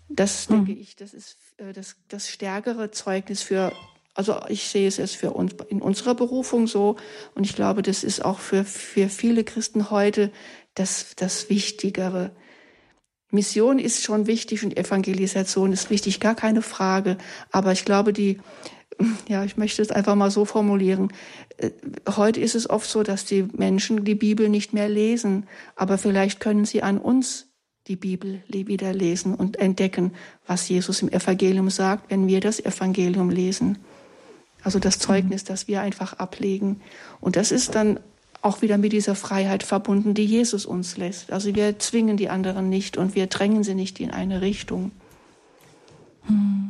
[0.09, 0.64] Das mhm.
[0.64, 3.73] denke ich, das ist das, das stärkere Zeugnis für,
[4.14, 6.97] also ich sehe es jetzt für uns in unserer Berufung so
[7.35, 10.31] und ich glaube, das ist auch für, für viele Christen heute
[10.75, 12.31] das, das Wichtigere.
[13.31, 17.18] Mission ist schon wichtig und Evangelisation ist wichtig, gar keine Frage.
[17.51, 18.38] Aber ich glaube, die,
[19.29, 21.12] ja, ich möchte es einfach mal so formulieren.
[21.59, 21.73] Äh,
[22.16, 26.40] heute ist es oft so, dass die Menschen die Bibel nicht mehr lesen, aber vielleicht
[26.40, 27.47] können sie an uns
[27.88, 30.12] die Bibel wieder lesen und entdecken,
[30.46, 33.79] was Jesus im Evangelium sagt, wenn wir das Evangelium lesen.
[34.62, 36.81] Also das Zeugnis, das wir einfach ablegen.
[37.20, 37.98] Und das ist dann
[38.42, 41.33] auch wieder mit dieser Freiheit verbunden, die Jesus uns lässt.
[41.33, 44.92] Also wir zwingen die anderen nicht und wir drängen sie nicht in eine Richtung.
[46.27, 46.67] Hm.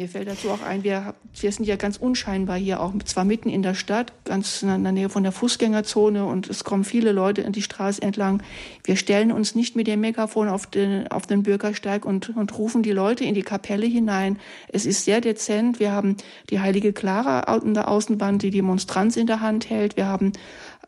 [0.00, 3.50] Mir fällt dazu auch ein, wir, wir sind ja ganz unscheinbar hier auch, zwar mitten
[3.50, 7.42] in der Stadt, ganz in der Nähe von der Fußgängerzone und es kommen viele Leute
[7.42, 8.42] in die Straße entlang.
[8.82, 12.82] Wir stellen uns nicht mit dem Megafon auf den, auf den Bürgersteig und, und rufen
[12.82, 14.38] die Leute in die Kapelle hinein.
[14.68, 15.80] Es ist sehr dezent.
[15.80, 16.16] Wir haben
[16.48, 19.98] die heilige Clara an der Außenwand, die die Monstranz in der Hand hält.
[19.98, 20.32] Wir haben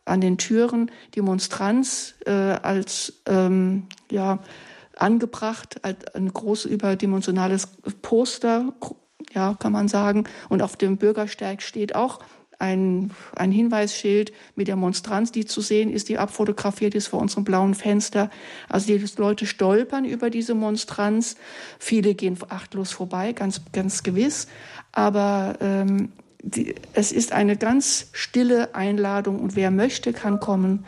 [0.06, 4.38] an den Türen die Monstranz äh, als ähm, ja
[4.96, 5.80] angebracht,
[6.14, 7.68] ein groß überdimensionales
[8.00, 8.72] Poster,
[9.34, 10.24] ja, kann man sagen.
[10.48, 12.20] Und auf dem Bürgersteig steht auch
[12.62, 17.42] ein, ein Hinweisschild mit der Monstranz, die zu sehen ist, die abfotografiert ist vor unserem
[17.42, 18.30] blauen Fenster.
[18.68, 21.36] Also die Leute stolpern über diese Monstranz.
[21.80, 24.46] Viele gehen achtlos vorbei, ganz, ganz gewiss.
[24.92, 30.84] Aber ähm, die, es ist eine ganz stille Einladung und wer möchte, kann kommen.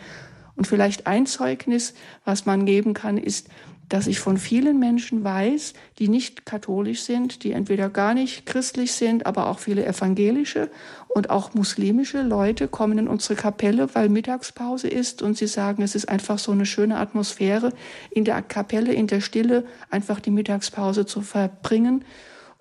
[0.56, 1.94] Und vielleicht ein Zeugnis,
[2.24, 3.48] was man geben kann, ist,
[3.88, 8.92] dass ich von vielen Menschen weiß, die nicht katholisch sind, die entweder gar nicht christlich
[8.92, 10.70] sind, aber auch viele evangelische
[11.08, 15.94] und auch muslimische Leute kommen in unsere Kapelle, weil Mittagspause ist und sie sagen, es
[15.94, 17.72] ist einfach so eine schöne Atmosphäre,
[18.10, 22.04] in der Kapelle, in der Stille einfach die Mittagspause zu verbringen.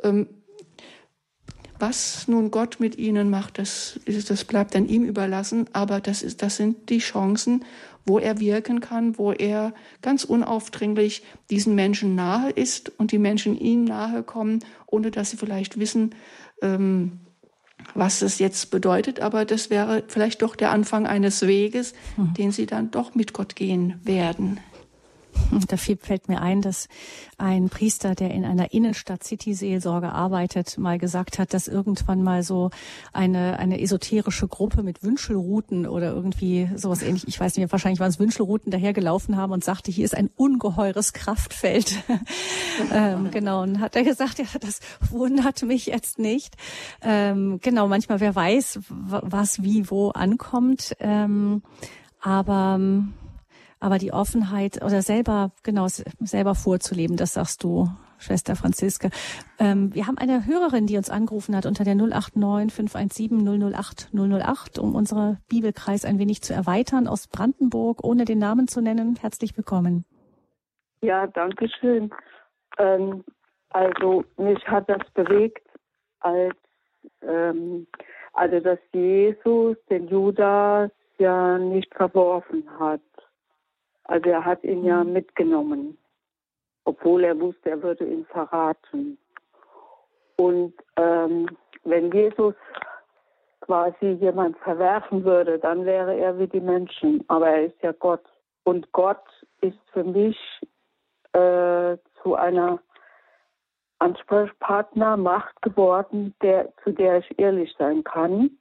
[0.04, 0.28] Ähm,
[1.80, 6.42] was nun Gott mit ihnen macht, das, das bleibt dann ihm überlassen, aber das, ist,
[6.42, 7.66] das sind die Chancen,
[8.06, 13.58] wo er wirken kann, wo er ganz unaufdringlich diesen Menschen nahe ist und die Menschen
[13.58, 16.16] ihm nahe kommen, ohne dass sie vielleicht wissen,
[16.62, 17.20] ähm,
[17.94, 19.20] was es jetzt bedeutet.
[19.20, 22.34] Aber das wäre vielleicht doch der Anfang eines Weges, mhm.
[22.34, 24.60] den sie dann doch mit Gott gehen werden.
[25.68, 26.88] Da fällt mir ein, dass
[27.38, 32.70] ein Priester, der in einer Innenstadt City-Seelsorge arbeitet, mal gesagt hat, dass irgendwann mal so
[33.12, 38.10] eine, eine esoterische Gruppe mit Wünschelrouten oder irgendwie sowas ähnlich, ich weiß nicht, wahrscheinlich waren
[38.10, 42.04] es Wünschelrouten, dahergelaufen haben und sagte, hier ist ein ungeheures Kraftfeld.
[42.94, 46.56] ähm, genau, und hat er gesagt, ja, das wundert mich jetzt nicht.
[47.02, 50.96] Ähm, genau, manchmal, wer weiß, was wie wo ankommt.
[51.00, 51.62] Ähm,
[52.22, 52.80] aber
[53.84, 59.10] aber die Offenheit oder selber, genau, selber vorzuleben, das sagst du, Schwester Franziska.
[59.60, 64.80] Ähm, wir haben eine Hörerin, die uns angerufen hat unter der 089 517 008 008,
[64.80, 69.18] um unsere Bibelkreis ein wenig zu erweitern aus Brandenburg, ohne den Namen zu nennen.
[69.20, 70.06] Herzlich willkommen.
[71.02, 72.10] Ja, danke schön.
[72.78, 73.26] Ähm,
[73.70, 75.68] also mich hat das bewegt,
[76.22, 76.56] als
[77.22, 77.88] ähm,
[78.32, 83.02] also dass Jesus den Judas ja nicht verworfen hat.
[84.06, 85.14] Also er hat ihn ja mhm.
[85.14, 85.98] mitgenommen,
[86.86, 89.18] obwohl er wusste, er würde ihn verraten.
[90.36, 91.48] Und ähm,
[91.84, 92.56] wenn Jesus
[93.62, 97.24] quasi jemand verwerfen würde, dann wäre er wie die Menschen.
[97.30, 98.24] Aber er ist ja Gott.
[98.66, 99.24] Und Gott
[99.62, 100.38] ist für mich
[101.34, 102.80] äh, zu einer
[104.00, 108.52] Ansprechpartner Macht geworden, der, zu der ich ehrlich sein kann,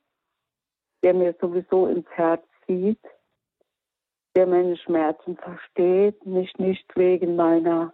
[1.03, 3.01] der mir sowieso ins Herz zieht
[4.35, 7.93] der meine Schmerzen versteht, mich nicht wegen meiner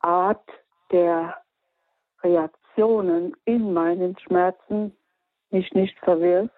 [0.00, 0.48] Art
[0.92, 1.36] der
[2.22, 4.96] Reaktionen in meinen Schmerzen
[5.50, 6.52] mich nicht verwirft,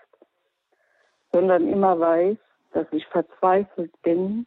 [1.32, 2.37] sondern immer weiß,
[2.72, 4.46] dass ich verzweifelt bin,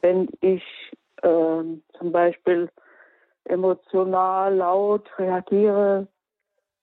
[0.00, 0.62] wenn ich
[1.22, 1.62] äh,
[1.98, 2.70] zum Beispiel
[3.44, 6.06] emotional laut reagiere.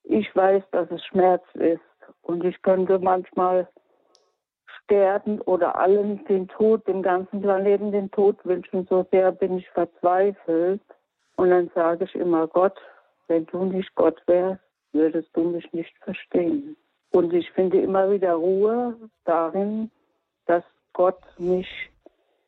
[0.04, 1.80] Ich weiß, dass es Schmerz ist
[2.22, 3.68] und ich könnte manchmal
[4.88, 8.86] sterben oder allen den Tod, dem ganzen Planeten den Tod wünschen.
[8.88, 10.80] So sehr bin ich verzweifelt.
[11.36, 12.80] Und dann sage ich immer, Gott,
[13.28, 16.76] wenn du nicht Gott wärst, würdest du mich nicht verstehen.
[17.10, 19.90] Und ich finde immer wieder Ruhe darin,
[20.46, 21.68] dass Gott mich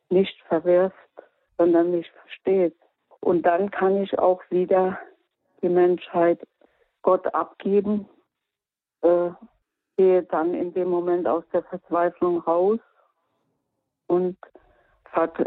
[0.09, 0.95] nicht verwirft,
[1.57, 2.75] sondern mich versteht.
[3.19, 4.97] Und dann kann ich auch wieder
[5.61, 6.39] die Menschheit
[7.03, 8.09] Gott abgeben,
[9.01, 9.29] äh,
[9.97, 12.79] gehe dann in dem Moment aus der Verzweiflung raus
[14.07, 14.37] und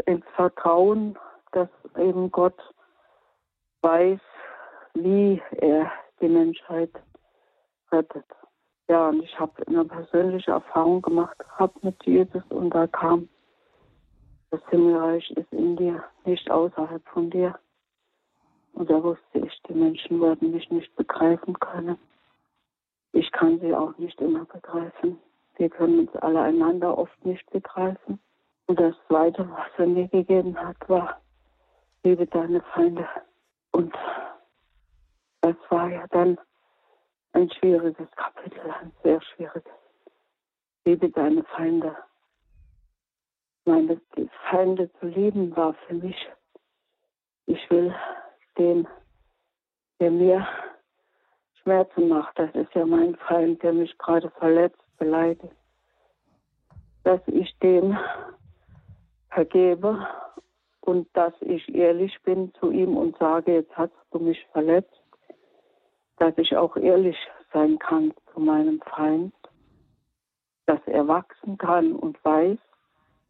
[0.05, 1.17] ins Vertrauen,
[1.51, 2.59] dass eben Gott
[3.81, 4.19] weiß,
[4.93, 6.91] wie er die Menschheit
[7.91, 8.25] rettet.
[8.87, 13.27] Ja, und ich habe eine persönliche Erfahrung gemacht gehabt mit Jesus und da kam,
[14.51, 17.57] das Himmelreich ist in dir, nicht außerhalb von dir.
[18.73, 21.97] Und da wusste ich, die Menschen werden mich nicht begreifen können.
[23.15, 25.17] Ich kann sie auch nicht immer begreifen.
[25.55, 28.19] Wir können uns alle einander oft nicht begreifen.
[28.67, 31.21] Und das Zweite, was er mir gegeben hat, war,
[32.03, 33.07] liebe deine Feinde.
[33.71, 33.95] Und
[35.39, 36.37] das war ja dann
[37.31, 39.63] ein schwieriges Kapitel, ein sehr schwieriges.
[40.83, 41.95] Liebe deine Feinde.
[43.63, 44.01] Meine
[44.49, 46.27] Feinde zu lieben war für mich,
[47.45, 47.95] ich will
[48.57, 48.85] den,
[50.01, 50.45] der mir
[51.65, 52.37] Schmerzen macht.
[52.37, 55.55] Das ist ja mein Feind, der mich gerade verletzt, beleidigt.
[57.03, 57.97] Dass ich dem
[59.31, 60.07] vergebe
[60.81, 65.01] und dass ich ehrlich bin zu ihm und sage, jetzt hast du mich verletzt.
[66.17, 67.17] Dass ich auch ehrlich
[67.51, 69.33] sein kann zu meinem Feind.
[70.67, 72.59] Dass er wachsen kann und weiß,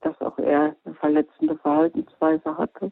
[0.01, 2.91] dass auch er eine verletzende Verhaltensweise hatte.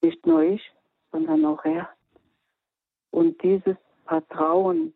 [0.00, 0.72] Nicht nur ich,
[1.12, 1.90] sondern auch er.
[3.10, 4.94] Und dieses Vertrauen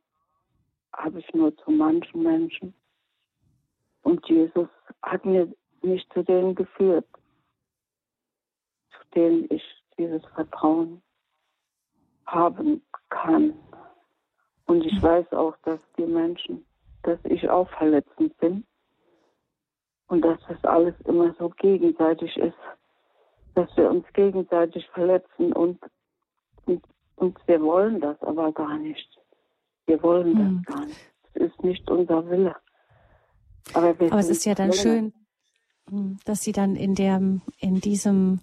[0.92, 2.74] habe ich nur zu manchen Menschen.
[4.02, 4.68] Und Jesus
[5.02, 7.06] hat mir mich zu denen geführt,
[8.90, 9.62] zu denen ich
[9.98, 11.02] dieses Vertrauen
[12.26, 13.54] haben kann.
[14.66, 16.64] Und ich weiß auch, dass die Menschen,
[17.02, 18.64] dass ich auch verletzend bin
[20.08, 22.56] und dass das alles immer so gegenseitig ist,
[23.54, 25.78] dass wir uns gegenseitig verletzen und,
[26.66, 26.82] und
[27.16, 29.08] und wir wollen das aber gar nicht.
[29.86, 30.62] Wir wollen hm.
[30.66, 31.00] das gar nicht.
[31.34, 32.56] Es ist nicht unser Wille.
[33.72, 35.12] Aber, aber es ist ja dann schön,
[35.88, 37.20] hm, dass sie dann in der,
[37.58, 38.40] in diesem,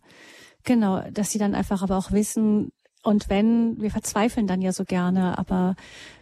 [0.63, 2.71] genau, dass sie dann einfach aber auch wissen,
[3.03, 5.75] und wenn, wir verzweifeln dann ja so gerne, aber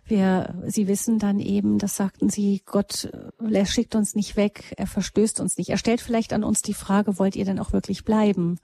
[0.06, 4.88] wir, sie wissen dann eben, das sagten sie, Gott, er schickt uns nicht weg, er
[4.88, 5.70] verstößt uns nicht.
[5.70, 8.60] Er stellt vielleicht an uns die Frage, wollt ihr denn auch wirklich bleiben?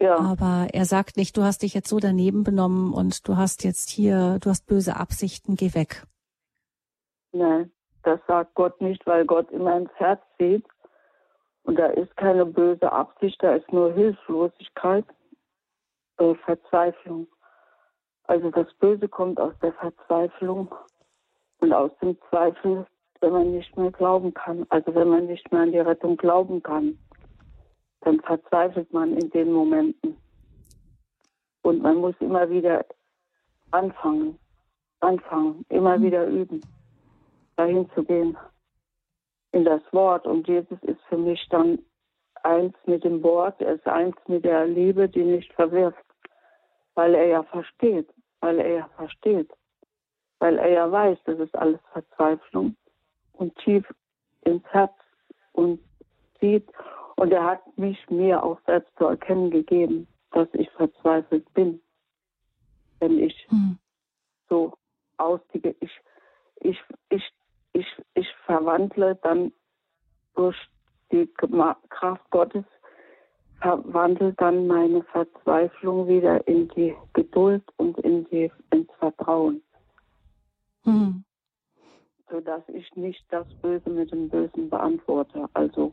[0.00, 0.16] Ja.
[0.16, 3.90] Aber er sagt nicht, du hast dich jetzt so daneben benommen und du hast jetzt
[3.90, 6.04] hier, du hast böse Absichten, geh weg.
[7.32, 7.70] Nein,
[8.02, 10.64] das sagt Gott nicht, weil Gott immer ins Herz sieht.
[11.64, 15.04] Und da ist keine böse Absicht, da ist nur Hilflosigkeit,
[16.16, 17.26] äh, Verzweiflung.
[18.24, 20.74] Also das Böse kommt aus der Verzweiflung
[21.60, 22.86] und aus dem Zweifel,
[23.20, 24.64] wenn man nicht mehr glauben kann.
[24.70, 26.98] Also wenn man nicht mehr an die Rettung glauben kann,
[28.02, 30.16] dann verzweifelt man in den Momenten.
[31.62, 32.84] Und man muss immer wieder
[33.70, 34.38] anfangen,
[35.00, 36.02] anfangen, immer mhm.
[36.02, 36.60] wieder üben,
[37.56, 38.36] dahin zu gehen,
[39.52, 40.26] in das Wort.
[40.26, 41.78] Und Jesus ist für mich dann
[42.42, 46.04] eins mit dem Wort, er ist eins mit der Liebe, die nicht verwirft,
[46.94, 48.08] weil er ja versteht,
[48.40, 49.50] weil er ja versteht,
[50.38, 52.76] weil er ja weiß, das ist alles Verzweiflung
[53.34, 53.84] und tief
[54.42, 54.92] ins Herz
[55.52, 55.80] und
[56.40, 56.68] sieht.
[57.20, 61.78] Und er hat mich mir auch selbst zu erkennen gegeben, dass ich verzweifelt bin,
[62.98, 63.76] wenn ich hm.
[64.48, 64.72] so
[65.18, 65.76] austige.
[65.80, 65.90] Ich,
[66.60, 66.78] ich,
[67.10, 67.22] ich,
[67.74, 69.52] ich, ich verwandle dann
[70.34, 70.56] durch
[71.12, 71.26] die
[71.90, 72.64] Kraft Gottes,
[73.60, 79.60] verwandelt dann meine Verzweiflung wieder in die Geduld und in die, ins Vertrauen.
[80.84, 81.22] Hm.
[82.30, 85.50] Sodass ich nicht das Böse mit dem Bösen beantworte.
[85.52, 85.92] Also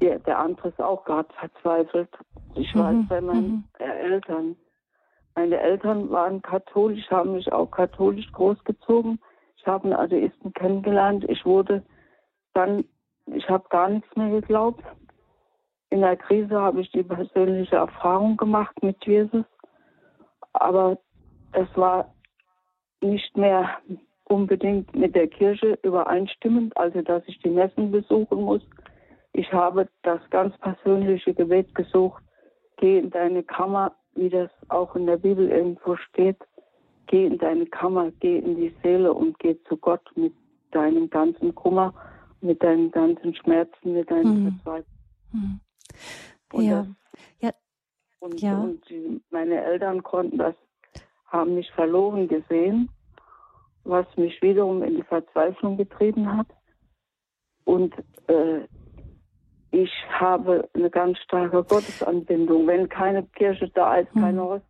[0.00, 2.10] der, der andere ist auch gerade verzweifelt.
[2.54, 2.80] Ich mhm.
[2.80, 3.84] weiß bei meinen mhm.
[3.84, 4.56] Eltern.
[5.34, 9.20] Meine Eltern waren katholisch, haben mich auch katholisch großgezogen.
[9.56, 11.24] Ich habe einen Atheisten kennengelernt.
[11.28, 11.82] Ich wurde
[12.54, 12.84] dann,
[13.26, 14.82] ich habe gar nichts mehr geglaubt.
[15.90, 19.44] In der Krise habe ich die persönliche Erfahrung gemacht mit Jesus.
[20.52, 20.98] Aber
[21.52, 22.12] es war
[23.00, 23.78] nicht mehr
[24.24, 28.62] unbedingt mit der Kirche übereinstimmend, also dass ich die Messen besuchen muss.
[29.38, 32.24] Ich habe das ganz persönliche Gebet gesucht.
[32.76, 36.38] Geh in deine Kammer, wie das auch in der Bibel irgendwo steht.
[37.06, 40.34] Geh in deine Kammer, geh in die Seele und geh zu Gott mit
[40.72, 41.94] deinem ganzen Kummer,
[42.40, 44.60] mit deinen ganzen Schmerzen, mit deinen hm.
[44.64, 45.60] Verzweifelungen.
[46.50, 46.60] Hm.
[46.60, 46.86] Ja.
[47.38, 47.52] ja.
[48.18, 48.58] Und, ja.
[48.58, 48.82] und
[49.30, 50.56] meine Eltern konnten das,
[51.26, 52.90] haben mich verloren gesehen,
[53.84, 56.48] was mich wiederum in die Verzweiflung getrieben hat.
[57.64, 57.94] Und
[58.26, 58.66] äh,
[59.70, 62.66] ich habe eine ganz starke Gottesanbindung.
[62.66, 64.22] Wenn keine Kirche da ist, hm.
[64.22, 64.64] keine Host,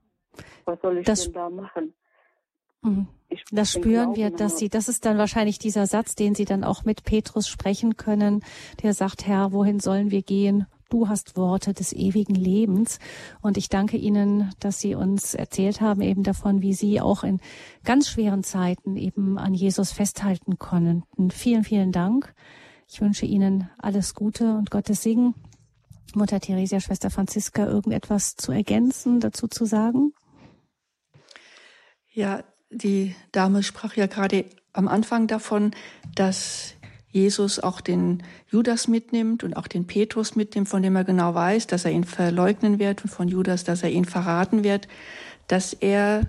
[0.64, 1.94] was soll ich das, denn da machen?
[2.82, 3.08] Hm.
[3.52, 6.84] Das spüren wir, dass Sie, das ist dann wahrscheinlich dieser Satz, den Sie dann auch
[6.84, 8.42] mit Petrus sprechen können,
[8.82, 10.66] der sagt, Herr, wohin sollen wir gehen?
[10.88, 12.98] Du hast Worte des ewigen Lebens.
[13.42, 17.40] Und ich danke Ihnen, dass Sie uns erzählt haben eben davon, wie Sie auch in
[17.84, 21.30] ganz schweren Zeiten eben an Jesus festhalten konnten.
[21.30, 22.34] Vielen, vielen Dank.
[22.90, 25.34] Ich wünsche Ihnen alles Gute und Gottes Segen.
[26.14, 30.14] Mutter Theresia, Schwester Franziska, irgendetwas zu ergänzen, dazu zu sagen?
[32.10, 35.72] Ja, die Dame sprach ja gerade am Anfang davon,
[36.14, 36.74] dass
[37.10, 41.66] Jesus auch den Judas mitnimmt und auch den Petrus mitnimmt, von dem er genau weiß,
[41.66, 44.88] dass er ihn verleugnen wird und von Judas, dass er ihn verraten wird,
[45.46, 46.28] dass er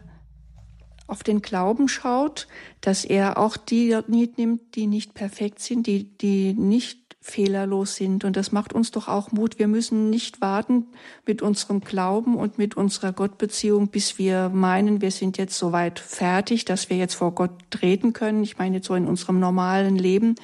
[1.10, 2.48] auf den Glauben schaut,
[2.82, 8.24] dass er auch die mitnimmt, die nicht perfekt sind, die, die nicht fehlerlos sind.
[8.24, 9.60] Und das macht uns doch auch Mut.
[9.60, 10.88] Wir müssen nicht warten
[11.26, 16.66] mit unserem Glauben und mit unserer Gottbeziehung, bis wir meinen, wir sind jetzt soweit fertig,
[16.66, 18.44] dass wir jetzt vor Gott treten können.
[18.44, 20.36] Ich meine jetzt so in unserem normalen Leben.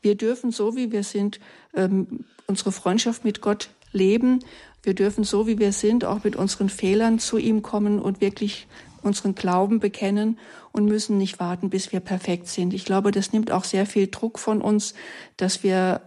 [0.00, 1.40] Wir dürfen so, wie wir sind,
[1.74, 4.40] ähm, unsere Freundschaft mit Gott leben.
[4.82, 8.66] Wir dürfen so, wie wir sind, auch mit unseren Fehlern zu ihm kommen und wirklich
[9.04, 10.38] unseren Glauben bekennen
[10.72, 12.74] und müssen nicht warten, bis wir perfekt sind.
[12.74, 14.94] Ich glaube, das nimmt auch sehr viel Druck von uns,
[15.36, 16.02] dass wir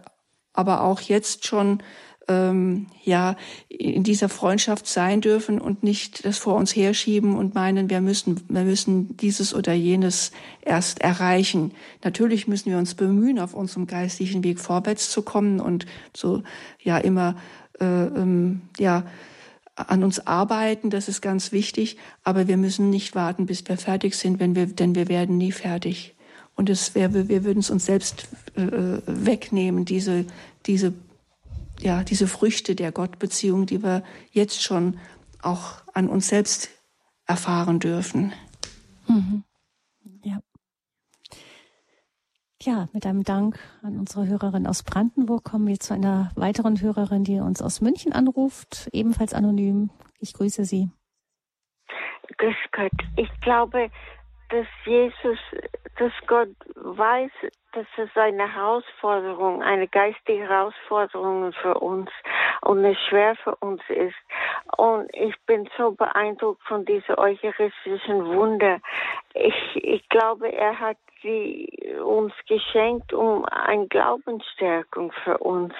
[0.52, 1.82] aber auch jetzt schon
[2.28, 3.36] ähm, ja
[3.68, 8.42] in dieser Freundschaft sein dürfen und nicht das vor uns herschieben und meinen, wir müssen
[8.48, 10.30] wir müssen dieses oder jenes
[10.60, 11.72] erst erreichen.
[12.04, 16.42] Natürlich müssen wir uns bemühen, auf unserem geistlichen Weg vorwärts zu kommen und so
[16.82, 17.36] ja immer
[17.80, 19.04] äh, ähm, ja
[19.78, 24.14] an uns arbeiten, das ist ganz wichtig, aber wir müssen nicht warten, bis wir fertig
[24.16, 26.14] sind, wenn wir, denn wir werden nie fertig.
[26.56, 30.24] Und es wäre, wir würden es uns selbst äh, wegnehmen, diese,
[30.66, 30.92] diese,
[31.80, 34.02] ja, diese Früchte der Gottbeziehung, die wir
[34.32, 34.98] jetzt schon
[35.40, 36.70] auch an uns selbst
[37.26, 38.32] erfahren dürfen.
[39.06, 39.44] Mhm.
[42.60, 47.22] Ja, mit einem Dank an unsere Hörerin aus Brandenburg kommen wir zu einer weiteren Hörerin,
[47.22, 49.90] die uns aus München anruft, ebenfalls anonym.
[50.18, 50.90] Ich grüße Sie.
[52.36, 52.90] Grüß Gott.
[53.16, 53.90] Ich glaube,
[54.48, 55.38] dass Jesus,
[55.98, 57.30] dass Gott weiß,
[57.72, 62.10] dass es eine Herausforderung, eine geistige Herausforderung für uns
[62.62, 64.16] und es schwer für uns ist.
[64.76, 68.80] Und ich bin so beeindruckt von dieser eucharistischen Wunder.
[69.40, 71.68] Ich, ich glaube, er hat sie
[72.04, 75.74] uns geschenkt um eine Glaubensstärkung für uns.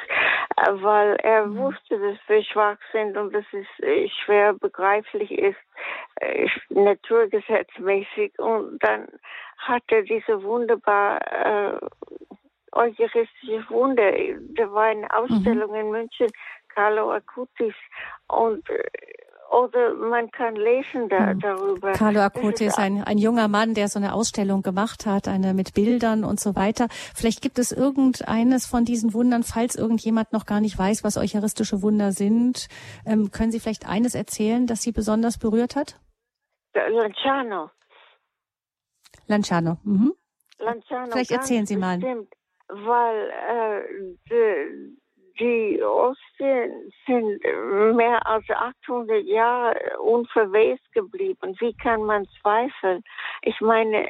[0.71, 1.59] weil er mhm.
[1.59, 5.59] wusste, dass wir schwach sind und dass es äh, schwer begreiflich ist,
[6.17, 8.39] äh, naturgesetzmäßig.
[8.39, 9.09] Und dann
[9.59, 11.79] hat er diese wunderbar äh,
[12.73, 14.13] eucharistische Wunder.
[14.57, 15.77] Da war eine Ausstellung mhm.
[15.77, 16.29] in München,
[16.75, 17.75] Carlo Acutis,
[18.29, 18.85] und äh,
[19.51, 21.41] oder man kann lesen da, hm.
[21.41, 21.93] darüber.
[21.93, 25.75] Carlo Acuti ist ein, ein junger Mann, der so eine Ausstellung gemacht hat, eine mit
[25.75, 26.89] Bildern und so weiter.
[26.91, 31.83] Vielleicht gibt es irgendeines von diesen Wundern, falls irgendjemand noch gar nicht weiß, was eucharistische
[31.83, 32.69] Wunder sind.
[33.07, 35.99] Ähm, können Sie vielleicht eines erzählen, das Sie besonders berührt hat?
[36.75, 37.71] Lanciano.
[39.27, 39.79] Lanciano.
[39.83, 40.15] Mhm.
[40.59, 41.11] Lanciano.
[41.11, 41.99] Vielleicht erzählen Sie mal.
[41.99, 42.35] Bestimmt,
[42.69, 44.97] weil äh, de,
[45.39, 47.43] die Ostien sind
[47.95, 51.57] mehr als 800 Jahre unverwest geblieben.
[51.59, 53.03] Wie kann man zweifeln?
[53.43, 54.07] Ich meine,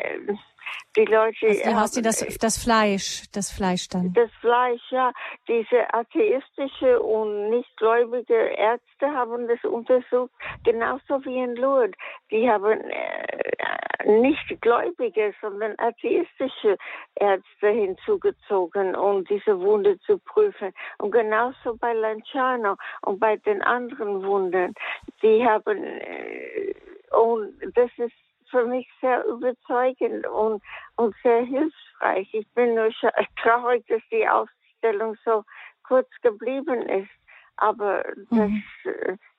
[0.97, 1.47] die Leute.
[1.47, 4.13] Also die hast du das, das Fleisch, das Fleisch dann.
[4.13, 5.13] Das Fleisch, ja.
[5.47, 10.31] Diese atheistische und nichtgläubige Ärzte haben das untersucht,
[10.65, 11.97] genauso wie in Lourdes.
[12.31, 16.77] Die haben äh, nicht gläubige, sondern atheistische
[17.17, 20.73] Ärzte hinzugezogen, um diese Wunde zu prüfen.
[20.99, 24.75] Und genauso bei Lanciano und bei den anderen Wunden.
[25.23, 26.75] Die haben, äh,
[27.11, 28.15] und das ist
[28.51, 30.63] für mich sehr überzeugend und,
[30.97, 32.29] und sehr hilfreich.
[32.33, 32.91] Ich bin nur
[33.43, 35.45] traurig, dass die Ausstellung so
[35.83, 37.11] kurz geblieben ist.
[37.57, 38.63] Aber das, mhm.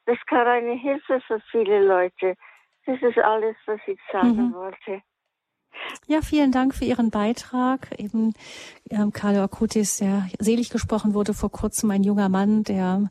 [0.05, 2.35] das kann eine Hilfe für viele Leute.
[2.85, 4.53] Das ist alles, was ich sagen mhm.
[4.53, 5.01] wollte.
[6.07, 7.93] Ja, vielen Dank für Ihren Beitrag.
[7.99, 8.33] Eben
[8.89, 13.09] ähm, Carlo Acutis, der selig gesprochen wurde vor kurzem, ein junger Mann, der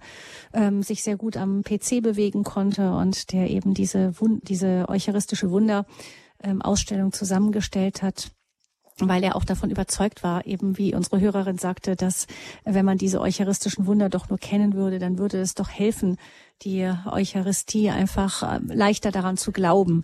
[0.53, 7.07] ähm, sich sehr gut am PC bewegen konnte und der eben diese, diese eucharistische Wunder-Ausstellung
[7.07, 8.33] ähm, zusammengestellt hat
[9.01, 12.27] weil er auch davon überzeugt war, eben wie unsere Hörerin sagte, dass
[12.65, 16.17] wenn man diese eucharistischen Wunder doch nur kennen würde, dann würde es doch helfen,
[16.63, 20.03] die Eucharistie einfach äh, leichter daran zu glauben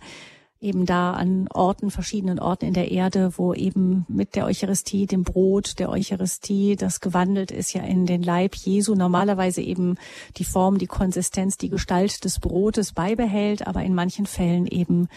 [0.65, 5.23] eben da an Orten, verschiedenen Orten in der Erde, wo eben mit der Eucharistie, dem
[5.23, 9.97] Brot der Eucharistie, das gewandelt ist ja in den Leib Jesu, normalerweise eben
[10.37, 15.09] die Form, die Konsistenz, die Gestalt des Brotes beibehält, aber in manchen Fällen eben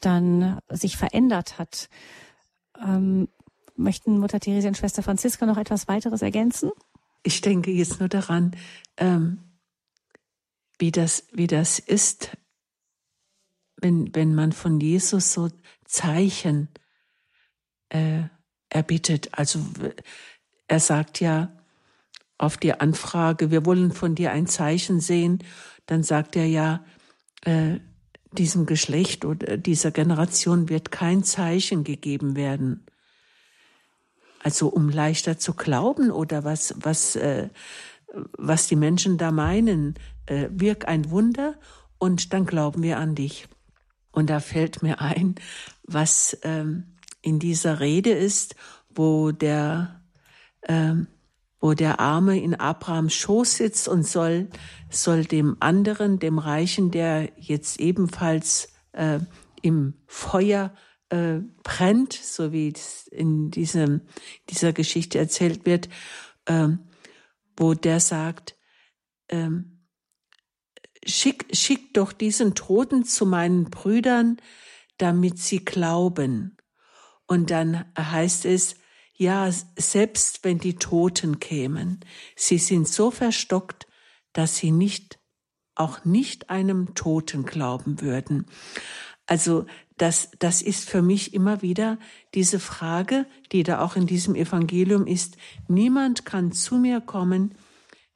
[0.00, 1.88] dann sich verändert hat.
[2.80, 3.28] Ähm,
[3.76, 6.70] möchten Mutter Theresia und Schwester Franziska noch etwas weiteres ergänzen?
[7.24, 8.52] Ich denke jetzt nur daran,
[8.96, 9.38] ähm,
[10.78, 12.36] wie das, wie das ist,
[13.82, 15.50] wenn, wenn man von Jesus so
[15.84, 16.68] Zeichen
[17.90, 18.22] äh,
[18.70, 19.30] erbittet.
[19.32, 19.60] Also
[20.66, 21.52] er sagt ja
[22.38, 25.44] auf die Anfrage, wir wollen von dir ein Zeichen sehen,
[25.86, 26.84] dann sagt er ja,
[27.44, 27.78] äh,
[28.32, 32.86] diesem Geschlecht oder dieser Generation wird kein Zeichen gegeben werden.
[34.42, 37.50] Also um leichter zu glauben oder was, was, äh,
[38.38, 39.94] was die Menschen da meinen,
[40.26, 41.54] äh, wirk ein Wunder
[41.98, 43.48] und dann glauben wir an dich.
[44.12, 45.34] Und da fällt mir ein,
[45.82, 48.54] was ähm, in dieser Rede ist,
[48.90, 50.02] wo der,
[50.68, 51.08] ähm,
[51.60, 54.48] wo der Arme in Abrahams Schoß sitzt und soll,
[54.90, 59.20] soll dem anderen, dem Reichen, der jetzt ebenfalls äh,
[59.62, 60.74] im Feuer
[61.08, 64.02] äh, brennt, so wie es in diesem,
[64.50, 65.88] dieser Geschichte erzählt wird,
[66.46, 66.68] äh,
[67.56, 68.56] wo der sagt,
[69.28, 69.71] ähm,
[71.06, 74.36] schick, schick doch diesen Toten zu meinen Brüdern,
[74.98, 76.56] damit sie glauben.
[77.26, 78.76] Und dann heißt es,
[79.14, 82.00] ja, selbst wenn die Toten kämen,
[82.36, 83.86] sie sind so verstockt,
[84.32, 85.18] dass sie nicht,
[85.74, 88.46] auch nicht einem Toten glauben würden.
[89.26, 91.98] Also das, das ist für mich immer wieder
[92.34, 95.36] diese Frage, die da auch in diesem Evangelium ist.
[95.68, 97.54] Niemand kann zu mir kommen,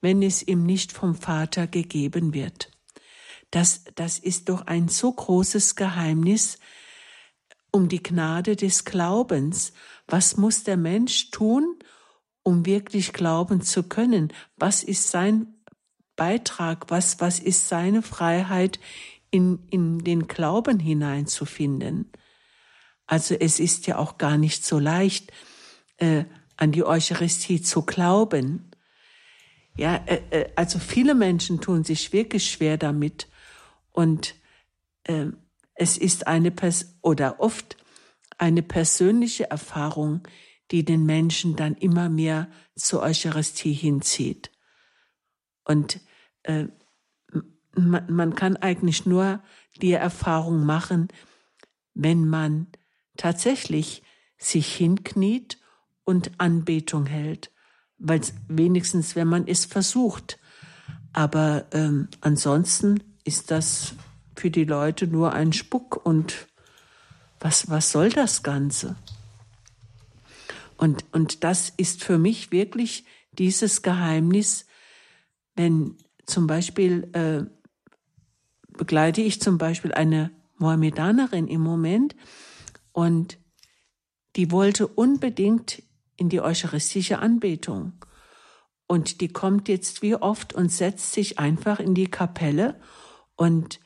[0.00, 2.75] wenn es ihm nicht vom Vater gegeben wird.
[3.56, 6.58] Das, das ist doch ein so großes Geheimnis
[7.70, 9.72] um die Gnade des Glaubens.
[10.06, 11.78] Was muss der Mensch tun,
[12.42, 14.30] um wirklich glauben zu können?
[14.58, 15.54] Was ist sein
[16.16, 16.90] Beitrag?
[16.90, 18.78] Was, was ist seine Freiheit,
[19.30, 22.12] in, in den Glauben hineinzufinden?
[23.06, 25.32] Also es ist ja auch gar nicht so leicht,
[25.96, 26.24] äh,
[26.58, 28.70] an die Eucharistie zu glauben.
[29.78, 33.28] Ja, äh, äh, also viele Menschen tun sich wirklich schwer damit.
[33.96, 34.34] Und
[35.04, 35.26] äh,
[35.74, 37.76] es ist eine Pers oder oft
[38.38, 40.28] eine persönliche Erfahrung,
[40.70, 44.50] die den Menschen dann immer mehr zur Eucharistie hinzieht.
[45.64, 46.00] Und
[46.42, 46.66] äh,
[47.74, 49.42] man, man kann eigentlich nur
[49.80, 51.08] die Erfahrung machen,
[51.94, 52.66] wenn man
[53.16, 54.02] tatsächlich
[54.36, 55.58] sich hinkniet
[56.04, 57.50] und Anbetung hält.
[57.98, 60.38] weil wenigstens, wenn man es versucht.
[61.14, 63.94] Aber ähm, ansonsten ist das
[64.36, 66.46] für die Leute nur ein Spuck und
[67.40, 68.96] was, was soll das Ganze?
[70.76, 74.66] Und, und das ist für mich wirklich dieses Geheimnis,
[75.54, 75.96] wenn
[76.26, 77.44] zum Beispiel äh,
[78.76, 82.14] begleite ich zum Beispiel eine Mohammedanerin im Moment
[82.92, 83.38] und
[84.36, 85.82] die wollte unbedingt
[86.16, 87.92] in die eucharistische Anbetung.
[88.86, 92.80] Und die kommt jetzt wie oft und setzt sich einfach in die Kapelle
[93.36, 93.80] und,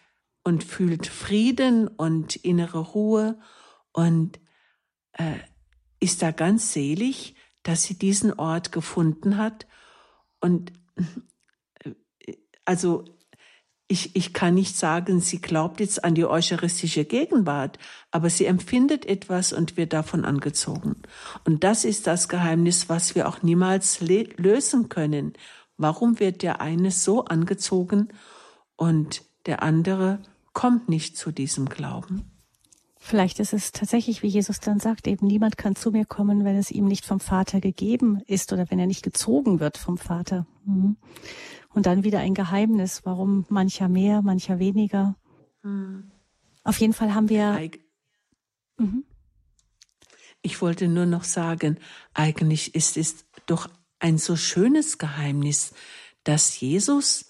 [0.44, 3.38] und fühlt Frieden und innere Ruhe
[3.92, 4.40] und
[5.12, 5.36] äh,
[6.01, 9.66] ist da ganz selig, dass sie diesen Ort gefunden hat.
[10.40, 10.72] Und
[11.84, 12.34] äh,
[12.64, 13.05] also
[13.90, 17.76] ich, ich kann nicht sagen, sie glaubt jetzt an die eucharistische Gegenwart,
[18.12, 21.03] aber sie empfindet etwas und wird davon angezogen.
[21.44, 25.32] Und das ist das Geheimnis, was wir auch niemals lösen können.
[25.76, 28.09] Warum wird der eine so angezogen
[28.76, 30.20] und der andere
[30.53, 32.30] kommt nicht zu diesem Glauben?
[33.03, 36.57] Vielleicht ist es tatsächlich, wie Jesus dann sagt, eben niemand kann zu mir kommen, wenn
[36.57, 40.47] es ihm nicht vom Vater gegeben ist oder wenn er nicht gezogen wird vom Vater.
[40.66, 40.97] Mhm.
[41.72, 45.16] Und dann wieder ein Geheimnis, warum mancher mehr, mancher weniger.
[45.62, 46.11] Mhm.
[46.62, 47.70] Auf jeden Fall haben wir.
[48.76, 49.05] Mhm.
[50.43, 51.78] Ich wollte nur noch sagen,
[52.12, 53.68] eigentlich ist es doch
[53.99, 55.72] ein so schönes Geheimnis,
[56.24, 57.30] dass Jesus,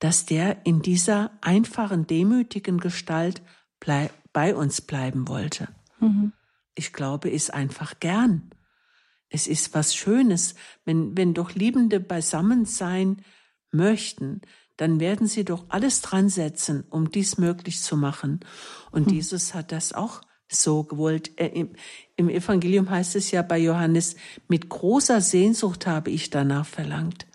[0.00, 3.42] dass der in dieser einfachen, demütigen Gestalt
[4.32, 5.68] bei uns bleiben wollte.
[6.00, 6.32] Mhm.
[6.74, 8.50] Ich glaube, ist einfach gern.
[9.28, 13.22] Es ist was Schönes, wenn, wenn doch Liebende beisammen sein
[13.70, 14.40] möchten,
[14.76, 18.40] dann werden sie doch alles dran setzen, um dies möglich zu machen.
[18.90, 19.14] Und hm.
[19.14, 21.28] Jesus hat das auch so gewollt.
[21.38, 21.74] Im,
[22.16, 24.16] Im Evangelium heißt es ja bei Johannes,
[24.48, 27.26] mit großer Sehnsucht habe ich danach verlangt,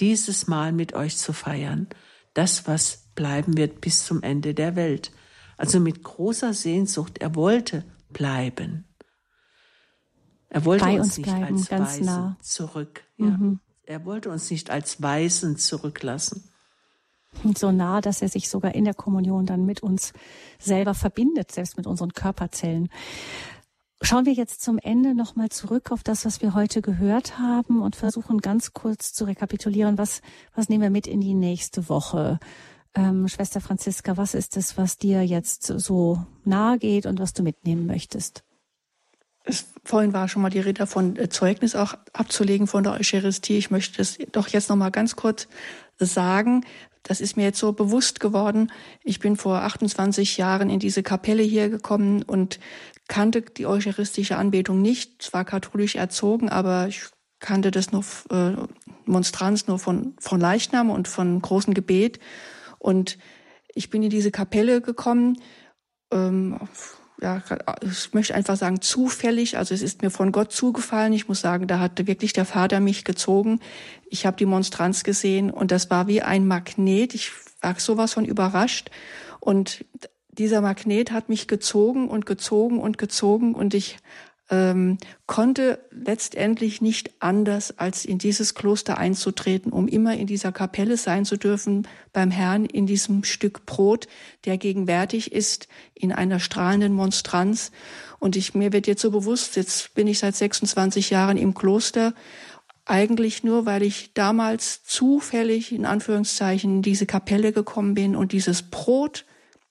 [0.00, 1.88] dieses Mal mit euch zu feiern,
[2.34, 5.12] das, was bleiben wird bis zum Ende der Welt.
[5.56, 8.84] Also mit großer Sehnsucht, er wollte bleiben.
[10.48, 12.36] Er wollte Bei uns, uns nicht bleiben, als ganz Weisen nah.
[12.40, 13.04] zurück.
[13.16, 13.26] Ja.
[13.26, 13.60] Mhm.
[13.82, 16.48] Er wollte uns nicht als Weisen zurücklassen.
[17.56, 20.12] So nah, dass er sich sogar in der Kommunion dann mit uns
[20.58, 22.88] selber verbindet, selbst mit unseren Körperzellen.
[24.00, 27.96] Schauen wir jetzt zum Ende nochmal zurück auf das, was wir heute gehört haben und
[27.96, 30.22] versuchen ganz kurz zu rekapitulieren, was,
[30.54, 32.38] was nehmen wir mit in die nächste Woche.
[32.94, 37.42] Ähm, Schwester Franziska, was ist es, was dir jetzt so nahe geht und was du
[37.42, 38.44] mitnehmen möchtest?
[39.44, 43.58] Es, vorhin war schon mal die Rede davon, äh, Zeugnis auch abzulegen von der Eucharistie.
[43.58, 45.48] Ich möchte es doch jetzt noch mal ganz kurz
[45.98, 46.64] sagen.
[47.02, 48.70] Das ist mir jetzt so bewusst geworden.
[49.02, 52.60] Ich bin vor 28 Jahren in diese Kapelle hier gekommen und
[53.08, 55.22] kannte die eucharistische Anbetung nicht.
[55.22, 57.04] Zwar katholisch erzogen, aber ich
[57.40, 58.52] kannte das nur äh,
[59.06, 62.20] Monstranz nur von von Leichnam und von großem Gebet.
[62.78, 63.18] Und
[63.74, 65.40] ich bin in diese Kapelle gekommen.
[66.12, 66.58] Ähm,
[67.20, 67.42] ja,
[67.82, 69.58] ich möchte einfach sagen, zufällig.
[69.58, 71.12] Also es ist mir von Gott zugefallen.
[71.12, 73.60] Ich muss sagen, da hatte wirklich der Vater mich gezogen.
[74.08, 77.14] Ich habe die Monstranz gesehen und das war wie ein Magnet.
[77.14, 78.90] Ich war sowas von überrascht.
[79.40, 79.84] Und
[80.38, 83.98] dieser Magnet hat mich gezogen und gezogen und gezogen und ich
[84.50, 90.96] ähm, konnte letztendlich nicht anders, als in dieses Kloster einzutreten, um immer in dieser Kapelle
[90.96, 94.06] sein zu dürfen, beim Herrn in diesem Stück Brot,
[94.46, 97.72] der gegenwärtig ist in einer strahlenden Monstranz.
[98.18, 102.14] Und ich, mir wird jetzt so bewusst, jetzt bin ich seit 26 Jahren im Kloster,
[102.86, 108.62] eigentlich nur, weil ich damals zufällig in Anführungszeichen in diese Kapelle gekommen bin und dieses
[108.62, 109.26] Brot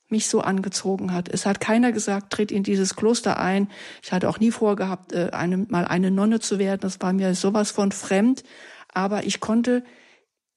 [0.10, 1.30] mich so angezogen hat.
[1.30, 3.70] Es hat keiner gesagt, tritt in dieses Kloster ein.
[4.02, 6.82] Ich hatte auch nie vorgehabt, äh, eine, mal eine Nonne zu werden.
[6.82, 8.44] Das war mir sowas von fremd.
[8.94, 9.84] Aber ich konnte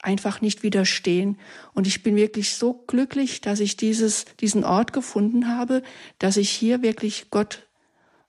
[0.02, 1.38] einfach nicht widerstehen.
[1.74, 5.82] Und ich bin wirklich so glücklich, dass ich dieses, diesen Ort gefunden habe,
[6.18, 7.66] dass ich hier wirklich Gott,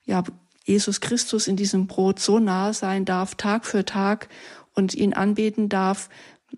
[0.06, 0.24] ja,
[0.64, 4.30] Jesus Christus in diesem Brot so nahe sein darf, Tag für Tag
[4.74, 6.10] und ihn anbeten darf,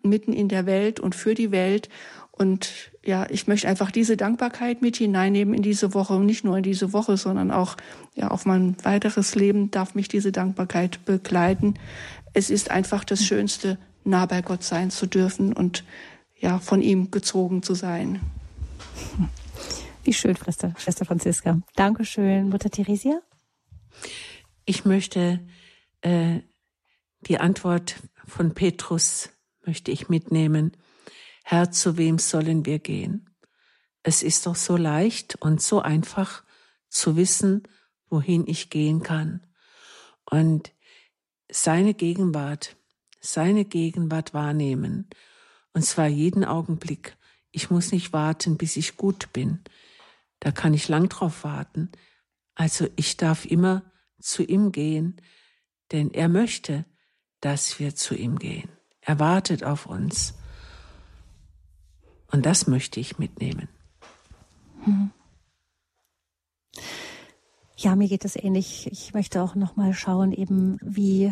[0.02, 1.90] mitten in der Welt und für die Welt.
[2.36, 6.58] Und ja, ich möchte einfach diese Dankbarkeit mit hineinnehmen in diese Woche und nicht nur
[6.58, 7.78] in diese Woche, sondern auch
[8.16, 11.76] ja auf mein weiteres Leben darf mich diese Dankbarkeit begleiten.
[12.34, 15.84] Es ist einfach das Schönste, nah bei Gott sein zu dürfen und
[16.36, 18.20] ja von ihm gezogen zu sein.
[20.04, 21.62] Wie schön, Schwester, Schwester Franziska.
[21.76, 23.22] Dankeschön, Mutter Theresia.
[24.66, 25.40] Ich möchte
[26.02, 26.40] äh,
[27.22, 29.30] die Antwort von Petrus
[29.66, 30.76] möchte ich mitnehmen.
[31.44, 33.30] Herr, zu wem sollen wir gehen?
[34.02, 36.44] Es ist doch so leicht und so einfach
[36.90, 37.64] zu wissen,
[38.10, 39.46] wohin ich gehen kann.
[40.26, 40.74] Und
[41.50, 42.76] seine Gegenwart
[43.24, 45.08] seine Gegenwart wahrnehmen,
[45.72, 47.18] und zwar jeden Augenblick.
[47.52, 49.60] Ich muss nicht warten, bis ich gut bin.
[50.40, 51.90] Da kann ich lang drauf warten.
[52.54, 53.82] Also ich darf immer
[54.20, 55.22] zu ihm gehen,
[55.92, 56.86] denn er möchte,
[57.42, 58.70] dass wir zu ihm gehen.
[59.02, 60.36] Er wartet auf uns.
[62.34, 63.70] Und das möchte ich mitnehmen.
[64.84, 65.12] Hm.
[67.78, 68.88] Ja, mir geht es ähnlich.
[68.92, 71.32] Ich möchte auch noch mal schauen, eben wie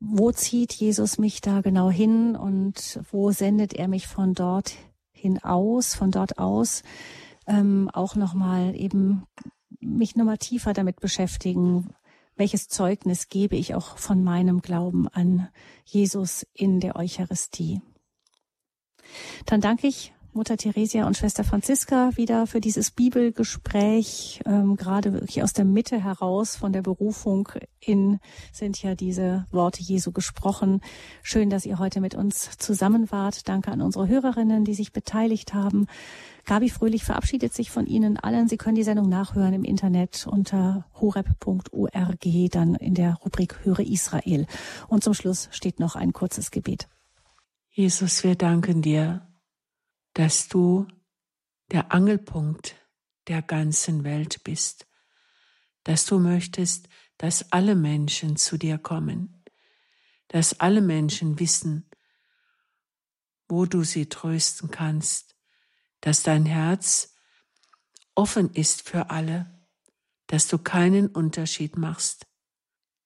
[0.00, 4.74] wo zieht Jesus mich da genau hin und wo sendet er mich von dort
[5.10, 6.82] hinaus, von dort aus,
[7.46, 9.26] ähm, auch nochmal eben
[9.80, 11.92] mich nochmal tiefer damit beschäftigen,
[12.36, 15.48] welches Zeugnis gebe ich auch von meinem Glauben an
[15.84, 17.82] Jesus in der Eucharistie.
[19.46, 24.40] Dann danke ich Mutter Theresia und Schwester Franziska wieder für dieses Bibelgespräch.
[24.46, 27.48] Ähm, gerade wirklich aus der Mitte heraus von der Berufung
[27.80, 28.20] in
[28.52, 30.80] sind ja diese Worte Jesu gesprochen.
[31.22, 33.48] Schön, dass ihr heute mit uns zusammen wart.
[33.48, 35.86] Danke an unsere Hörerinnen, die sich beteiligt haben.
[36.44, 38.48] Gabi Fröhlich verabschiedet sich von Ihnen allen.
[38.48, 44.46] Sie können die Sendung nachhören im Internet unter horeb.org, dann in der Rubrik Höre Israel.
[44.86, 46.88] Und zum Schluss steht noch ein kurzes Gebet.
[47.78, 49.24] Jesus, wir danken dir
[50.14, 50.88] dass du
[51.70, 52.74] der Angelpunkt
[53.28, 54.88] der ganzen Welt bist,
[55.84, 59.44] dass du möchtest, dass alle Menschen zu dir kommen,
[60.26, 61.88] dass alle Menschen wissen,
[63.48, 65.36] wo du sie trösten kannst,
[66.00, 67.14] dass dein Herz
[68.16, 69.64] offen ist für alle,
[70.26, 72.26] dass du keinen Unterschied machst.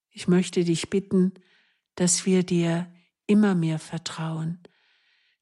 [0.08, 1.34] Ich möchte dich bitten,
[1.94, 2.90] dass wir dir
[3.26, 4.61] immer mehr vertrauen,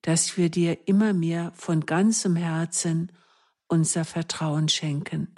[0.03, 3.13] dass wir dir immer mehr von ganzem Herzen
[3.69, 5.35] unser Vertrauen schenken.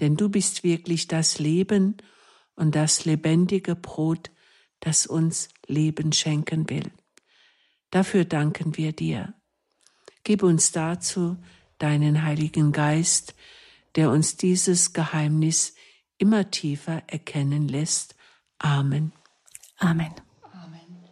[0.00, 1.96] Denn du bist wirklich das Leben
[2.54, 4.30] und das lebendige Brot,
[4.80, 6.90] das uns Leben schenken will.
[7.90, 9.34] Dafür danken wir dir.
[10.24, 11.36] Gib uns dazu
[11.78, 13.34] deinen Heiligen Geist,
[13.94, 15.74] der uns dieses Geheimnis
[16.18, 18.14] immer tiefer erkennen lässt.
[18.58, 19.12] Amen.
[19.78, 20.27] Amen.